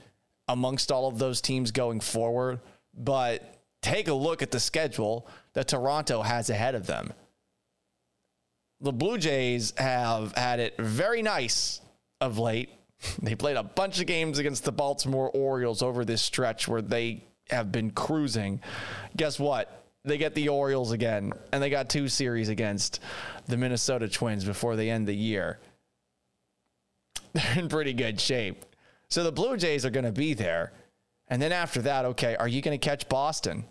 amongst 0.48 0.90
all 0.90 1.08
of 1.08 1.18
those 1.18 1.42
teams 1.42 1.72
going 1.72 2.00
forward, 2.00 2.60
but 2.94 3.60
take 3.82 4.08
a 4.08 4.14
look 4.14 4.40
at 4.40 4.50
the 4.50 4.58
schedule 4.58 5.28
that 5.52 5.68
Toronto 5.68 6.22
has 6.22 6.48
ahead 6.48 6.74
of 6.74 6.86
them. 6.86 7.12
The 8.80 8.92
Blue 8.92 9.18
Jays 9.18 9.74
have 9.76 10.34
had 10.34 10.58
it 10.58 10.74
very 10.78 11.20
nice 11.20 11.82
of 12.18 12.38
late. 12.38 12.70
They 13.22 13.34
played 13.34 13.56
a 13.56 13.62
bunch 13.62 14.00
of 14.00 14.06
games 14.06 14.38
against 14.38 14.64
the 14.64 14.72
Baltimore 14.72 15.30
Orioles 15.30 15.82
over 15.82 16.04
this 16.04 16.22
stretch 16.22 16.66
where 16.68 16.82
they 16.82 17.24
have 17.50 17.72
been 17.72 17.90
cruising. 17.90 18.60
Guess 19.16 19.38
what? 19.38 19.84
They 20.04 20.18
get 20.18 20.34
the 20.34 20.48
Orioles 20.48 20.92
again, 20.92 21.32
and 21.52 21.62
they 21.62 21.70
got 21.70 21.88
two 21.88 22.08
series 22.08 22.48
against 22.48 23.00
the 23.46 23.56
Minnesota 23.56 24.08
Twins 24.08 24.44
before 24.44 24.76
they 24.76 24.90
end 24.90 25.06
the 25.06 25.14
year. 25.14 25.58
They're 27.32 27.58
in 27.58 27.68
pretty 27.68 27.92
good 27.92 28.20
shape. 28.20 28.64
So 29.10 29.24
the 29.24 29.32
Blue 29.32 29.56
Jays 29.56 29.84
are 29.84 29.90
going 29.90 30.04
to 30.04 30.12
be 30.12 30.34
there. 30.34 30.72
And 31.28 31.40
then 31.42 31.52
after 31.52 31.82
that, 31.82 32.04
okay, 32.06 32.36
are 32.36 32.48
you 32.48 32.62
going 32.62 32.78
to 32.78 32.84
catch 32.84 33.08
Boston? 33.08 33.64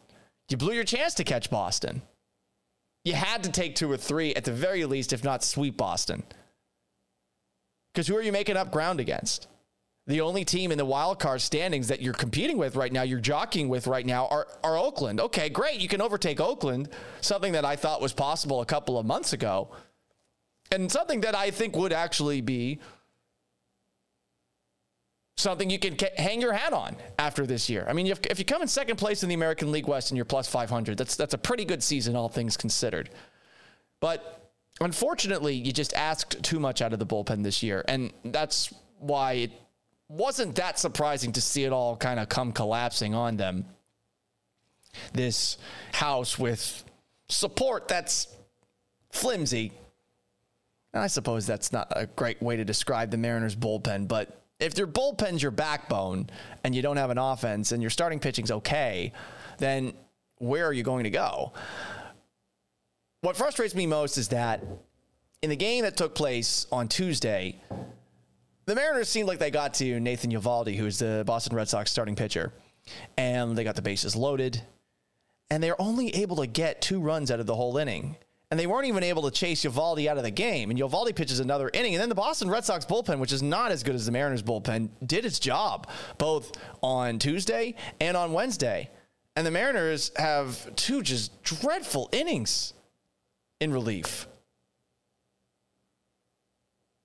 You 0.49 0.57
blew 0.57 0.73
your 0.73 0.83
chance 0.83 1.15
to 1.15 1.23
catch 1.23 1.49
Boston. 1.49 2.01
You 3.03 3.13
had 3.13 3.43
to 3.43 3.51
take 3.51 3.75
two 3.75 3.91
or 3.91 3.97
three 3.97 4.35
at 4.35 4.43
the 4.43 4.51
very 4.51 4.85
least, 4.85 5.13
if 5.13 5.23
not 5.23 5.43
sweep 5.43 5.77
Boston. 5.77 6.23
Because 7.97 8.07
who 8.07 8.15
are 8.15 8.21
you 8.21 8.31
making 8.31 8.57
up 8.57 8.71
ground 8.71 8.99
against? 8.99 9.47
The 10.05 10.21
only 10.21 10.45
team 10.45 10.71
in 10.71 10.77
the 10.77 10.85
wild 10.85 11.17
card 11.17 11.41
standings 11.41 11.87
that 11.87 11.99
you're 11.99 12.13
competing 12.13 12.59
with 12.59 12.75
right 12.75 12.93
now, 12.93 13.01
you're 13.01 13.19
jockeying 13.19 13.69
with 13.69 13.87
right 13.87 14.05
now, 14.05 14.27
are, 14.27 14.45
are 14.63 14.77
Oakland. 14.77 15.19
Okay, 15.19 15.49
great. 15.49 15.79
You 15.79 15.87
can 15.87 15.99
overtake 15.99 16.39
Oakland, 16.39 16.89
something 17.21 17.53
that 17.53 17.65
I 17.65 17.75
thought 17.75 17.99
was 17.99 18.13
possible 18.13 18.61
a 18.61 18.67
couple 18.67 18.99
of 18.99 19.07
months 19.07 19.33
ago, 19.33 19.69
and 20.71 20.91
something 20.91 21.21
that 21.21 21.33
I 21.33 21.49
think 21.49 21.75
would 21.75 21.91
actually 21.91 22.41
be 22.41 22.77
something 25.37 25.67
you 25.67 25.79
can 25.79 25.97
hang 26.17 26.39
your 26.39 26.53
hat 26.53 26.73
on 26.73 26.97
after 27.17 27.47
this 27.47 27.67
year. 27.67 27.83
I 27.89 27.93
mean, 27.93 28.05
if, 28.05 28.37
you 28.37 28.45
come 28.45 28.61
in 28.61 28.67
second 28.67 28.97
place 28.97 29.23
in 29.23 29.29
the 29.29 29.35
American 29.35 29.71
League 29.71 29.87
West 29.87 30.11
and 30.11 30.17
you're 30.17 30.25
plus 30.25 30.47
500, 30.47 30.99
that's 30.99 31.15
that's 31.15 31.33
a 31.33 31.39
pretty 31.39 31.65
good 31.65 31.81
season, 31.81 32.15
all 32.15 32.29
things 32.29 32.57
considered. 32.57 33.09
But 34.01 34.46
unfortunately, 34.79 35.55
you 35.55 35.71
just 35.71 35.93
asked 35.93 36.43
too 36.43 36.59
much 36.59 36.81
out 36.81 36.93
of 36.93 36.99
the 36.99 37.05
bullpen 37.05 37.43
this 37.43 37.63
year, 37.63 37.83
and 37.87 38.11
that's 38.25 38.73
why 38.99 39.33
it 39.33 39.51
wasn't 40.09 40.55
that 40.55 40.79
surprising 40.79 41.31
to 41.33 41.41
see 41.41 41.63
it 41.63 41.73
all 41.73 41.95
kind 41.97 42.19
of 42.19 42.29
come 42.29 42.51
collapsing 42.51 43.13
on 43.13 43.37
them. 43.37 43.65
This 45.13 45.57
house 45.93 46.39
with 46.39 46.83
support 47.29 47.87
that's 47.87 48.27
flimsy. 49.11 49.73
And 50.93 51.03
I 51.03 51.07
suppose 51.07 51.45
that's 51.45 51.71
not 51.71 51.91
a 51.95 52.07
great 52.07 52.41
way 52.41 52.55
to 52.55 52.65
describe 52.65 53.11
the 53.11 53.17
Mariners 53.17 53.55
bullpen, 53.55 54.07
but 54.07 54.41
if 54.59 54.77
your 54.77 54.87
bullpen's 54.87 55.41
your 55.41 55.51
backbone 55.51 56.29
and 56.63 56.73
you 56.73 56.81
don't 56.81 56.97
have 56.97 57.11
an 57.11 57.17
offense 57.17 57.71
and 57.71 57.83
your 57.83 57.91
starting 57.91 58.19
pitching's 58.19 58.49
okay, 58.49 59.13
then 59.59 59.93
where 60.39 60.65
are 60.65 60.73
you 60.73 60.83
going 60.83 61.03
to 61.03 61.09
go? 61.09 61.53
What 63.21 63.35
frustrates 63.35 63.73
me 63.73 63.87
most 63.87 64.17
is 64.17 64.29
that 64.29 64.63
in 65.41 65.49
the 65.49 65.55
game 65.55 65.83
that 65.83 65.97
took 65.97 66.15
place 66.15 66.67
on 66.71 66.87
Tuesday, 66.87 67.61
the 68.65 68.75
Mariners 68.75 69.09
seemed 69.09 69.27
like 69.27 69.39
they 69.39 69.51
got 69.51 69.73
to 69.75 69.99
Nathan 69.99 70.31
Eovaldi, 70.31 70.75
who's 70.75 70.99
the 70.99 71.23
Boston 71.25 71.55
Red 71.55 71.67
Sox 71.67 71.91
starting 71.91 72.15
pitcher, 72.15 72.53
and 73.17 73.57
they 73.57 73.63
got 73.63 73.75
the 73.75 73.81
bases 73.81 74.15
loaded, 74.15 74.61
and 75.49 75.63
they're 75.63 75.81
only 75.81 76.13
able 76.15 76.37
to 76.37 76.47
get 76.47 76.81
two 76.81 76.99
runs 76.99 77.31
out 77.31 77.39
of 77.39 77.45
the 77.45 77.55
whole 77.55 77.77
inning 77.77 78.17
and 78.49 78.59
they 78.59 78.67
weren't 78.67 78.87
even 78.87 79.03
able 79.03 79.23
to 79.23 79.31
chase 79.31 79.65
Eovaldi 79.65 80.07
out 80.07 80.17
of 80.17 80.23
the 80.23 80.31
game. 80.31 80.69
And 80.69 80.79
Eovaldi 80.79 81.15
pitches 81.15 81.39
another 81.39 81.69
inning, 81.73 81.95
and 81.95 82.01
then 82.01 82.09
the 82.09 82.15
Boston 82.15 82.49
Red 82.49 82.63
Sox 82.63 82.85
bullpen, 82.85 83.19
which 83.19 83.33
is 83.33 83.43
not 83.43 83.71
as 83.71 83.83
good 83.83 83.95
as 83.95 84.05
the 84.05 84.11
Mariners 84.11 84.41
bullpen, 84.41 84.89
did 85.05 85.25
its 85.25 85.39
job 85.39 85.89
both 86.17 86.53
on 86.81 87.19
Tuesday 87.19 87.75
and 87.99 88.15
on 88.15 88.31
Wednesday. 88.31 88.89
And 89.35 89.45
the 89.45 89.51
Mariners 89.51 90.11
have 90.15 90.75
two 90.75 91.01
just 91.01 91.43
dreadful 91.43 92.09
innings 92.11 92.73
in 93.59 93.71
relief. 93.71 94.27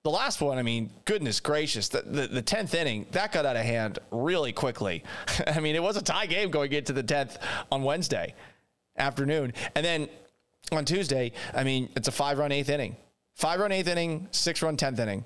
The 0.03 0.09
last 0.09 0.41
one, 0.41 0.57
I 0.57 0.63
mean, 0.63 0.89
goodness 1.05 1.39
gracious, 1.39 1.87
the, 1.87 2.01
the, 2.01 2.27
the, 2.27 2.43
10th 2.43 2.73
inning, 2.73 3.05
that 3.11 3.31
got 3.31 3.45
out 3.45 3.55
of 3.55 3.63
hand 3.63 3.99
really 4.11 4.51
quickly. 4.51 5.03
I 5.47 5.61
mean, 5.61 5.75
it 5.75 5.83
was 5.83 5.95
a 5.95 6.01
tie 6.01 6.25
game 6.25 6.51
going 6.51 6.73
into 6.73 6.91
the 6.91 7.03
10th 7.03 7.37
on 7.71 7.83
Wednesday 7.83 8.35
afternoon. 8.97 9.53
And 9.75 9.85
then 9.85 10.09
on 10.73 10.83
Tuesday, 10.83 11.31
I 11.53 11.63
mean, 11.63 11.89
it's 11.95 12.09
a 12.09 12.11
five 12.11 12.37
run 12.37 12.51
eighth 12.51 12.69
inning. 12.69 12.97
Five 13.35 13.61
run 13.61 13.71
eighth 13.71 13.87
inning, 13.87 14.27
six 14.31 14.61
run 14.61 14.75
10th 14.75 14.99
inning. 14.99 15.25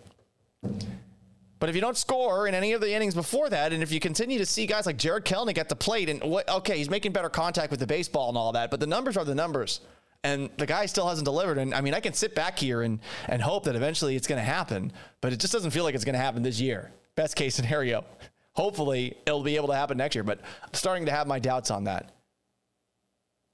But 1.60 1.70
if 1.70 1.76
you 1.76 1.82
don't 1.82 1.98
score 1.98 2.48
in 2.48 2.54
any 2.54 2.74
of 2.74 2.82
the 2.82 2.94
innings 2.94 3.16
before 3.16 3.50
that, 3.50 3.74
and 3.74 3.82
if 3.82 3.92
you 3.92 4.00
continue 4.00 4.38
to 4.38 4.46
see 4.46 4.68
guys 4.68 4.86
like 4.86 4.98
Jarred 4.98 5.26
Kelenic 5.26 5.58
at 5.58 5.70
the 5.70 5.76
plate, 5.76 6.08
and 6.08 6.22
what, 6.22 6.48
okay, 6.48 6.78
he's 6.78 6.90
making 6.90 7.14
better 7.14 7.30
contact 7.30 7.72
with 7.72 7.80
the 7.80 7.88
baseball 7.88 8.30
and 8.30 8.38
all 8.38 8.52
that, 8.52 8.70
but 8.70 8.80
the 8.80 8.86
numbers 8.86 9.18
are 9.18 9.26
the 9.26 9.34
numbers. 9.34 9.82
And 10.28 10.50
the 10.58 10.66
guy 10.66 10.88
still 10.88 11.08
hasn't 11.08 11.24
delivered. 11.24 11.58
And 11.58 11.74
I 11.74 11.80
mean, 11.80 11.94
I 11.94 12.02
can 12.02 12.12
sit 12.12 12.36
back 12.36 12.60
here 12.60 12.82
and, 12.82 13.00
and 13.30 13.42
hope 13.42 13.64
that 13.64 13.78
eventually 13.78 14.18
it's 14.18 14.28
going 14.28 14.40
to 14.40 14.46
happen, 14.46 14.92
but 15.22 15.32
it 15.32 15.40
just 15.40 15.54
doesn't 15.54 15.72
feel 15.72 15.86
like 15.86 15.96
it's 15.96 16.04
going 16.04 16.16
to 16.16 16.20
happen 16.20 16.44
this 16.44 16.60
year. 16.60 16.92
Best 17.16 17.38
case 17.38 17.56
scenario. 17.56 18.04
Hopefully, 18.52 19.16
it'll 19.26 19.42
be 19.42 19.56
able 19.56 19.70
to 19.70 19.76
happen 19.76 19.98
next 19.98 20.16
year, 20.16 20.26
but 20.26 20.42
I'm 20.64 20.74
starting 20.74 21.06
to 21.06 21.14
have 21.14 21.28
my 21.28 21.40
doubts 21.40 21.72
on 21.72 21.86
that. 21.86 22.12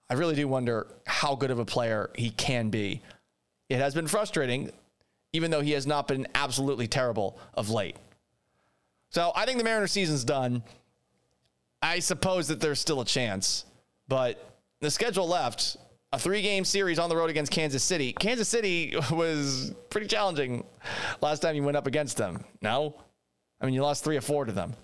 I 0.09 0.15
really 0.15 0.33
do 0.33 0.47
wonder 0.47 0.87
how 1.05 1.35
good 1.35 1.51
of 1.51 1.59
a 1.59 1.65
player 1.65 2.09
he 2.15 2.31
can 2.31 2.71
be. 2.71 3.03
It 3.69 3.77
has 3.77 3.93
been 3.93 4.07
frustrating, 4.07 4.71
even 5.31 5.51
though 5.51 5.61
he 5.61 5.73
has 5.73 5.85
not 5.85 6.07
been 6.07 6.25
absolutely 6.33 6.87
terrible 6.87 7.37
of 7.53 7.69
late. 7.69 7.97
So 9.11 9.31
I 9.35 9.45
think 9.45 9.59
the 9.59 9.63
Mariners 9.63 9.91
season's 9.91 10.23
done. 10.23 10.63
I 11.83 11.99
suppose 11.99 12.47
that 12.47 12.59
there's 12.59 12.79
still 12.79 13.01
a 13.01 13.05
chance, 13.05 13.65
but 14.07 14.57
the 14.79 14.89
schedule 14.89 15.27
left 15.27 15.77
a 16.13 16.19
three 16.19 16.43
game 16.43 16.63
series 16.63 16.99
on 16.99 17.09
the 17.09 17.17
road 17.17 17.31
against 17.31 17.51
Kansas 17.51 17.83
City. 17.83 18.13
Kansas 18.13 18.47
City 18.47 18.93
was 19.11 19.73
pretty 19.89 20.07
challenging 20.07 20.63
last 21.21 21.39
time 21.39 21.55
you 21.55 21.63
went 21.63 21.75
up 21.75 21.87
against 21.87 22.17
them. 22.17 22.45
No? 22.61 22.95
I 23.59 23.65
mean, 23.65 23.73
you 23.73 23.81
lost 23.81 24.03
three 24.03 24.15
or 24.15 24.21
four 24.21 24.45
to 24.45 24.51
them. 24.51 24.75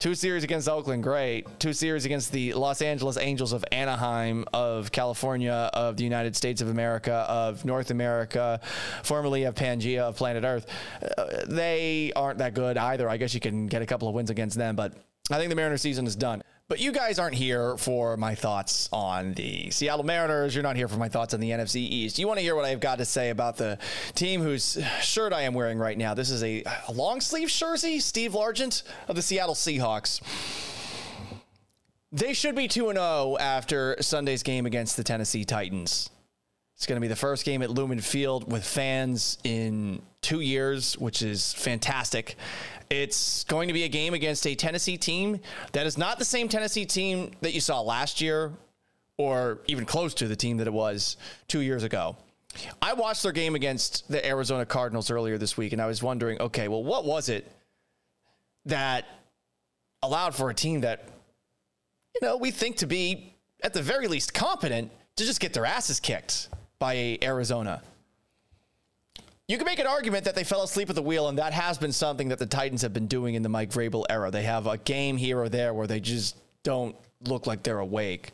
Two 0.00 0.16
series 0.16 0.42
against 0.42 0.68
Oakland, 0.68 1.04
great. 1.04 1.46
Two 1.60 1.72
series 1.72 2.04
against 2.04 2.32
the 2.32 2.54
Los 2.54 2.82
Angeles 2.82 3.16
Angels 3.16 3.52
of 3.52 3.64
Anaheim, 3.70 4.44
of 4.52 4.90
California, 4.90 5.70
of 5.72 5.96
the 5.96 6.02
United 6.02 6.34
States 6.34 6.60
of 6.60 6.68
America, 6.68 7.24
of 7.28 7.64
North 7.64 7.92
America, 7.92 8.60
formerly 9.04 9.44
of 9.44 9.54
Pangea, 9.54 10.00
of 10.00 10.16
planet 10.16 10.42
Earth. 10.42 10.66
Uh, 11.16 11.44
they 11.46 12.12
aren't 12.16 12.38
that 12.38 12.54
good 12.54 12.76
either. 12.76 13.08
I 13.08 13.16
guess 13.16 13.32
you 13.32 13.38
can 13.38 13.68
get 13.68 13.80
a 13.80 13.86
couple 13.86 14.08
of 14.08 14.14
wins 14.16 14.30
against 14.30 14.56
them, 14.58 14.74
but 14.74 14.92
I 15.30 15.38
think 15.38 15.50
the 15.50 15.56
Mariners 15.56 15.82
season 15.82 16.04
is 16.08 16.16
done. 16.16 16.42
But 16.72 16.80
you 16.80 16.90
guys 16.90 17.18
aren't 17.18 17.34
here 17.34 17.76
for 17.76 18.16
my 18.16 18.34
thoughts 18.34 18.88
on 18.94 19.34
the 19.34 19.68
Seattle 19.68 20.06
Mariners. 20.06 20.54
You're 20.54 20.62
not 20.62 20.74
here 20.74 20.88
for 20.88 20.96
my 20.96 21.10
thoughts 21.10 21.34
on 21.34 21.40
the 21.40 21.50
NFC 21.50 21.76
East. 21.76 22.18
You 22.18 22.26
want 22.26 22.38
to 22.38 22.42
hear 22.42 22.56
what 22.56 22.64
I've 22.64 22.80
got 22.80 22.96
to 22.96 23.04
say 23.04 23.28
about 23.28 23.58
the 23.58 23.76
team 24.14 24.40
whose 24.40 24.78
shirt 25.02 25.34
I 25.34 25.42
am 25.42 25.52
wearing 25.52 25.76
right 25.76 25.98
now. 25.98 26.14
This 26.14 26.30
is 26.30 26.42
a, 26.42 26.64
long 26.90 27.20
sleeve 27.20 27.48
jersey, 27.48 28.00
Steve 28.00 28.32
Largent 28.32 28.84
of 29.06 29.16
the 29.16 29.20
Seattle 29.20 29.54
Seahawks. 29.54 30.22
They 32.10 32.32
should 32.32 32.54
be 32.54 32.68
2 32.68 32.92
0 32.94 33.36
after 33.38 33.98
Sunday's 34.00 34.42
game 34.42 34.64
against 34.64 34.96
the 34.96 35.04
Tennessee 35.04 35.44
Titans. 35.44 36.08
It's 36.82 36.86
going 36.88 36.96
to 36.96 37.00
be 37.00 37.06
the 37.06 37.14
first 37.14 37.44
game 37.44 37.62
at 37.62 37.70
Lumen 37.70 38.00
Field 38.00 38.50
with 38.50 38.64
fans 38.64 39.38
in 39.44 40.02
two 40.20 40.40
years, 40.40 40.98
which 40.98 41.22
is 41.22 41.52
fantastic. 41.54 42.34
It's 42.90 43.44
going 43.44 43.68
to 43.68 43.72
be 43.72 43.84
a 43.84 43.88
game 43.88 44.14
against 44.14 44.44
a 44.48 44.56
Tennessee 44.56 44.96
team 44.96 45.38
that 45.70 45.86
is 45.86 45.96
not 45.96 46.18
the 46.18 46.24
same 46.24 46.48
Tennessee 46.48 46.84
team 46.84 47.30
that 47.40 47.54
you 47.54 47.60
saw 47.60 47.80
last 47.80 48.20
year 48.20 48.50
or 49.16 49.60
even 49.68 49.84
close 49.84 50.12
to 50.14 50.26
the 50.26 50.34
team 50.34 50.56
that 50.56 50.66
it 50.66 50.72
was 50.72 51.18
two 51.46 51.60
years 51.60 51.84
ago. 51.84 52.16
I 52.82 52.94
watched 52.94 53.22
their 53.22 53.30
game 53.30 53.54
against 53.54 54.08
the 54.08 54.26
Arizona 54.26 54.66
Cardinals 54.66 55.08
earlier 55.08 55.38
this 55.38 55.56
week, 55.56 55.72
and 55.72 55.80
I 55.80 55.86
was 55.86 56.02
wondering 56.02 56.42
okay, 56.42 56.66
well, 56.66 56.82
what 56.82 57.04
was 57.04 57.28
it 57.28 57.48
that 58.64 59.04
allowed 60.02 60.34
for 60.34 60.50
a 60.50 60.54
team 60.54 60.80
that, 60.80 61.08
you 62.20 62.26
know, 62.26 62.38
we 62.38 62.50
think 62.50 62.78
to 62.78 62.88
be 62.88 63.36
at 63.62 63.72
the 63.72 63.82
very 63.82 64.08
least 64.08 64.34
competent 64.34 64.90
to 65.14 65.24
just 65.24 65.38
get 65.38 65.52
their 65.52 65.64
asses 65.64 66.00
kicked 66.00 66.48
by 66.82 67.16
Arizona? 67.22 67.80
you 69.46 69.56
can 69.56 69.66
make 69.66 69.78
an 69.78 69.86
argument 69.86 70.24
that 70.24 70.34
they 70.34 70.44
fell 70.44 70.62
asleep 70.62 70.88
at 70.88 70.96
the 70.96 71.02
wheel, 71.02 71.28
and 71.28 71.38
that 71.38 71.52
has 71.52 71.76
been 71.76 71.92
something 71.92 72.28
that 72.28 72.38
the 72.38 72.46
Titans 72.46 72.82
have 72.82 72.92
been 72.92 73.06
doing 73.06 73.34
in 73.34 73.42
the 73.42 73.48
Mike 73.48 73.70
Vrabel 73.70 74.04
era. 74.08 74.30
They 74.30 74.42
have 74.44 74.66
a 74.66 74.78
game 74.78 75.16
here 75.16 75.38
or 75.38 75.48
there 75.48 75.74
where 75.74 75.86
they 75.86 76.00
just 76.00 76.36
don't 76.62 76.96
look 77.20 77.46
like 77.46 77.62
they're 77.62 77.78
awake, 77.78 78.32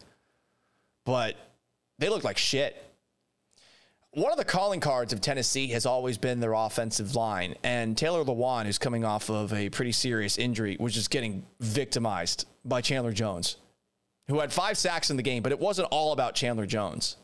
but 1.05 1.35
they 1.99 2.09
look 2.09 2.25
like 2.25 2.39
shit. 2.39 2.83
One 4.13 4.31
of 4.31 4.39
the 4.39 4.45
calling 4.45 4.81
cards 4.81 5.13
of 5.13 5.21
Tennessee 5.21 5.67
has 5.69 5.85
always 5.87 6.17
been 6.17 6.41
their 6.41 6.53
offensive 6.53 7.17
line, 7.17 7.57
and 7.65 7.99
Taylor 7.99 8.25
Lewan, 8.25 8.65
who's 8.65 8.79
coming 8.79 9.05
off 9.05 9.29
of 9.29 9.53
a 9.53 9.69
pretty 9.71 9.93
serious 9.93 10.39
injury, 10.39 10.77
was 10.79 10.95
just 10.95 11.11
getting 11.11 11.45
victimized 11.61 12.47
by 12.65 12.81
Chandler 12.81 13.13
Jones, 13.13 13.57
who 14.29 14.39
had 14.39 14.53
five 14.53 14.79
sacks 14.79 15.11
in 15.11 15.17
the 15.17 15.23
game, 15.23 15.43
but 15.43 15.53
it 15.53 15.59
wasn't 15.59 15.89
all 15.91 16.13
about 16.13 16.35
Chandler 16.35 16.67
Jones. 16.67 17.17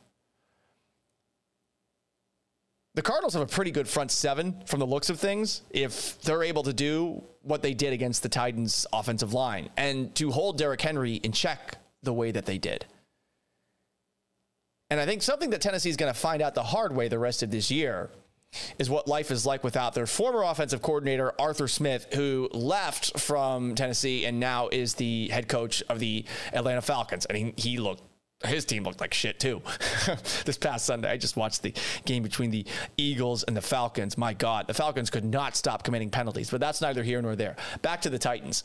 The 2.94 3.02
Cardinals 3.02 3.34
have 3.34 3.42
a 3.42 3.46
pretty 3.46 3.72
good 3.72 3.88
front 3.88 4.12
seven 4.12 4.62
from 4.66 4.78
the 4.78 4.86
looks 4.86 5.10
of 5.10 5.18
things 5.18 5.62
if 5.70 6.20
they're 6.22 6.44
able 6.44 6.62
to 6.62 6.72
do 6.72 7.24
what 7.42 7.60
they 7.60 7.74
did 7.74 7.92
against 7.92 8.22
the 8.22 8.28
Titans' 8.28 8.86
offensive 8.92 9.32
line 9.32 9.68
and 9.76 10.14
to 10.14 10.30
hold 10.30 10.58
Derrick 10.58 10.80
Henry 10.80 11.14
in 11.14 11.32
check 11.32 11.78
the 12.04 12.12
way 12.12 12.30
that 12.30 12.46
they 12.46 12.56
did. 12.56 12.86
And 14.90 15.00
I 15.00 15.06
think 15.06 15.22
something 15.22 15.50
that 15.50 15.60
Tennessee 15.60 15.90
is 15.90 15.96
going 15.96 16.12
to 16.12 16.18
find 16.18 16.40
out 16.40 16.54
the 16.54 16.62
hard 16.62 16.94
way 16.94 17.08
the 17.08 17.18
rest 17.18 17.42
of 17.42 17.50
this 17.50 17.68
year 17.68 18.10
is 18.78 18.88
what 18.88 19.08
life 19.08 19.32
is 19.32 19.44
like 19.44 19.64
without 19.64 19.94
their 19.94 20.06
former 20.06 20.42
offensive 20.44 20.80
coordinator, 20.80 21.32
Arthur 21.40 21.66
Smith, 21.66 22.06
who 22.14 22.48
left 22.52 23.18
from 23.18 23.74
Tennessee 23.74 24.24
and 24.24 24.38
now 24.38 24.68
is 24.68 24.94
the 24.94 25.28
head 25.30 25.48
coach 25.48 25.82
of 25.88 25.98
the 25.98 26.24
Atlanta 26.52 26.82
Falcons. 26.82 27.26
I 27.28 27.32
mean, 27.32 27.54
he 27.56 27.78
looked 27.78 28.04
his 28.44 28.64
team 28.64 28.84
looked 28.84 29.00
like 29.00 29.14
shit 29.14 29.40
too. 29.40 29.62
this 30.44 30.56
past 30.58 30.84
Sunday, 30.86 31.10
I 31.10 31.16
just 31.16 31.36
watched 31.36 31.62
the 31.62 31.74
game 32.04 32.22
between 32.22 32.50
the 32.50 32.64
Eagles 32.96 33.42
and 33.42 33.56
the 33.56 33.62
Falcons. 33.62 34.18
My 34.18 34.34
God, 34.34 34.66
the 34.66 34.74
Falcons 34.74 35.10
could 35.10 35.24
not 35.24 35.56
stop 35.56 35.82
committing 35.84 36.10
penalties, 36.10 36.50
but 36.50 36.60
that's 36.60 36.80
neither 36.80 37.02
here 37.02 37.20
nor 37.22 37.36
there. 37.36 37.56
Back 37.82 38.02
to 38.02 38.10
the 38.10 38.18
Titans. 38.18 38.64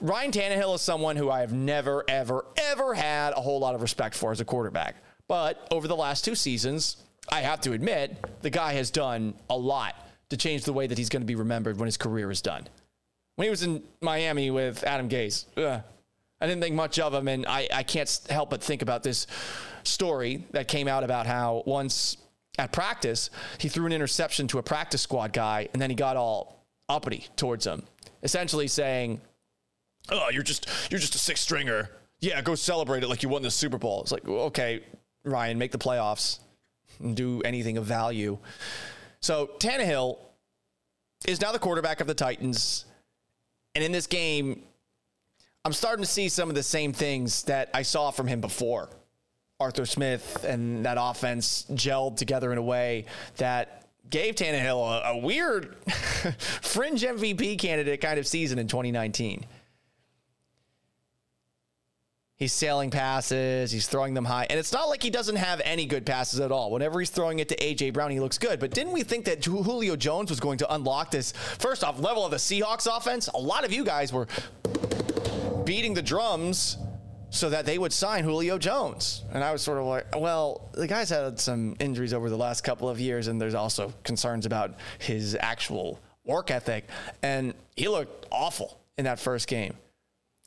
Ryan 0.00 0.32
Tannehill 0.32 0.74
is 0.74 0.80
someone 0.80 1.16
who 1.16 1.30
I 1.30 1.40
have 1.40 1.52
never, 1.52 2.04
ever, 2.08 2.44
ever 2.56 2.94
had 2.94 3.32
a 3.32 3.40
whole 3.40 3.60
lot 3.60 3.74
of 3.74 3.82
respect 3.82 4.14
for 4.14 4.32
as 4.32 4.40
a 4.40 4.44
quarterback. 4.44 4.96
But 5.28 5.66
over 5.70 5.88
the 5.88 5.96
last 5.96 6.24
two 6.24 6.34
seasons, 6.34 6.96
I 7.28 7.40
have 7.40 7.60
to 7.62 7.72
admit, 7.72 8.16
the 8.42 8.50
guy 8.50 8.72
has 8.74 8.90
done 8.90 9.34
a 9.48 9.56
lot 9.56 9.94
to 10.30 10.36
change 10.36 10.64
the 10.64 10.72
way 10.72 10.86
that 10.86 10.98
he's 10.98 11.08
going 11.08 11.22
to 11.22 11.26
be 11.26 11.34
remembered 11.34 11.78
when 11.78 11.86
his 11.86 11.96
career 11.96 12.30
is 12.30 12.42
done. 12.42 12.66
When 13.36 13.46
he 13.46 13.50
was 13.50 13.62
in 13.62 13.82
Miami 14.00 14.50
with 14.50 14.82
Adam 14.84 15.08
Gase, 15.08 15.46
ugh, 15.56 15.82
I 16.42 16.46
didn't 16.46 16.60
think 16.60 16.74
much 16.74 16.98
of 16.98 17.14
him, 17.14 17.28
and 17.28 17.46
I, 17.46 17.68
I 17.72 17.82
can't 17.84 18.20
help 18.28 18.50
but 18.50 18.60
think 18.60 18.82
about 18.82 19.04
this 19.04 19.28
story 19.84 20.44
that 20.50 20.66
came 20.66 20.88
out 20.88 21.04
about 21.04 21.24
how 21.24 21.62
once 21.66 22.16
at 22.58 22.72
practice 22.72 23.30
he 23.58 23.68
threw 23.68 23.86
an 23.86 23.92
interception 23.92 24.48
to 24.48 24.58
a 24.58 24.62
practice 24.62 25.02
squad 25.02 25.32
guy, 25.32 25.68
and 25.72 25.80
then 25.80 25.88
he 25.88 25.94
got 25.94 26.16
all 26.16 26.66
uppity 26.88 27.28
towards 27.36 27.64
him, 27.64 27.84
essentially 28.24 28.66
saying, 28.66 29.20
"Oh, 30.10 30.30
you're 30.32 30.42
just 30.42 30.68
you're 30.90 30.98
just 30.98 31.14
a 31.14 31.18
six 31.18 31.40
stringer. 31.40 31.90
Yeah, 32.18 32.42
go 32.42 32.56
celebrate 32.56 33.04
it 33.04 33.08
like 33.08 33.22
you 33.22 33.28
won 33.28 33.42
the 33.42 33.50
Super 33.50 33.78
Bowl." 33.78 34.02
It's 34.02 34.10
like, 34.10 34.26
okay, 34.26 34.82
Ryan, 35.22 35.58
make 35.58 35.70
the 35.70 35.78
playoffs 35.78 36.40
and 36.98 37.16
do 37.16 37.40
anything 37.42 37.76
of 37.76 37.84
value. 37.84 38.36
So 39.20 39.52
Tannehill 39.60 40.18
is 41.24 41.40
now 41.40 41.52
the 41.52 41.60
quarterback 41.60 42.00
of 42.00 42.08
the 42.08 42.14
Titans. 42.14 42.84
And 43.76 43.82
in 43.82 43.92
this 43.92 44.06
game, 44.06 44.64
I'm 45.64 45.72
starting 45.72 46.02
to 46.02 46.10
see 46.10 46.28
some 46.28 46.48
of 46.48 46.56
the 46.56 46.62
same 46.62 46.92
things 46.92 47.44
that 47.44 47.70
I 47.72 47.82
saw 47.82 48.10
from 48.10 48.26
him 48.26 48.40
before. 48.40 48.88
Arthur 49.60 49.86
Smith 49.86 50.44
and 50.44 50.84
that 50.84 50.96
offense 51.00 51.66
gelled 51.70 52.16
together 52.16 52.50
in 52.50 52.58
a 52.58 52.62
way 52.62 53.04
that 53.36 53.86
gave 54.10 54.34
Tannehill 54.34 55.04
a, 55.04 55.10
a 55.10 55.18
weird 55.18 55.76
fringe 56.62 57.02
MVP 57.02 57.60
candidate 57.60 58.00
kind 58.00 58.18
of 58.18 58.26
season 58.26 58.58
in 58.58 58.66
2019. 58.66 59.46
He's 62.42 62.52
sailing 62.52 62.90
passes, 62.90 63.70
he's 63.70 63.86
throwing 63.86 64.14
them 64.14 64.24
high. 64.24 64.48
And 64.50 64.58
it's 64.58 64.72
not 64.72 64.88
like 64.88 65.00
he 65.00 65.10
doesn't 65.10 65.36
have 65.36 65.60
any 65.64 65.86
good 65.86 66.04
passes 66.04 66.40
at 66.40 66.50
all. 66.50 66.72
Whenever 66.72 66.98
he's 66.98 67.10
throwing 67.10 67.38
it 67.38 67.48
to 67.50 67.62
A.J. 67.62 67.90
Brown, 67.90 68.10
he 68.10 68.18
looks 68.18 68.36
good. 68.36 68.58
But 68.58 68.72
didn't 68.72 68.92
we 68.92 69.04
think 69.04 69.26
that 69.26 69.44
Julio 69.44 69.94
Jones 69.94 70.28
was 70.28 70.40
going 70.40 70.58
to 70.58 70.74
unlock 70.74 71.12
this, 71.12 71.30
first 71.30 71.84
off, 71.84 72.00
level 72.00 72.24
of 72.24 72.32
the 72.32 72.38
Seahawks 72.38 72.88
offense? 72.88 73.28
A 73.28 73.38
lot 73.38 73.64
of 73.64 73.72
you 73.72 73.84
guys 73.84 74.12
were 74.12 74.26
beating 75.64 75.94
the 75.94 76.02
drums 76.02 76.78
so 77.30 77.48
that 77.48 77.64
they 77.64 77.78
would 77.78 77.92
sign 77.92 78.24
Julio 78.24 78.58
Jones. 78.58 79.24
And 79.32 79.42
I 79.42 79.52
was 79.52 79.62
sort 79.62 79.78
of 79.78 79.86
like, 79.86 80.14
well, 80.14 80.68
the 80.74 80.86
guy's 80.86 81.08
had 81.08 81.40
some 81.40 81.76
injuries 81.80 82.12
over 82.12 82.28
the 82.28 82.36
last 82.36 82.62
couple 82.62 82.88
of 82.88 83.00
years, 83.00 83.26
and 83.26 83.40
there's 83.40 83.54
also 83.54 83.92
concerns 84.04 84.44
about 84.44 84.74
his 84.98 85.36
actual 85.40 85.98
work 86.24 86.50
ethic. 86.50 86.88
And 87.22 87.54
he 87.74 87.88
looked 87.88 88.26
awful 88.30 88.78
in 88.98 89.06
that 89.06 89.18
first 89.18 89.48
game. 89.48 89.74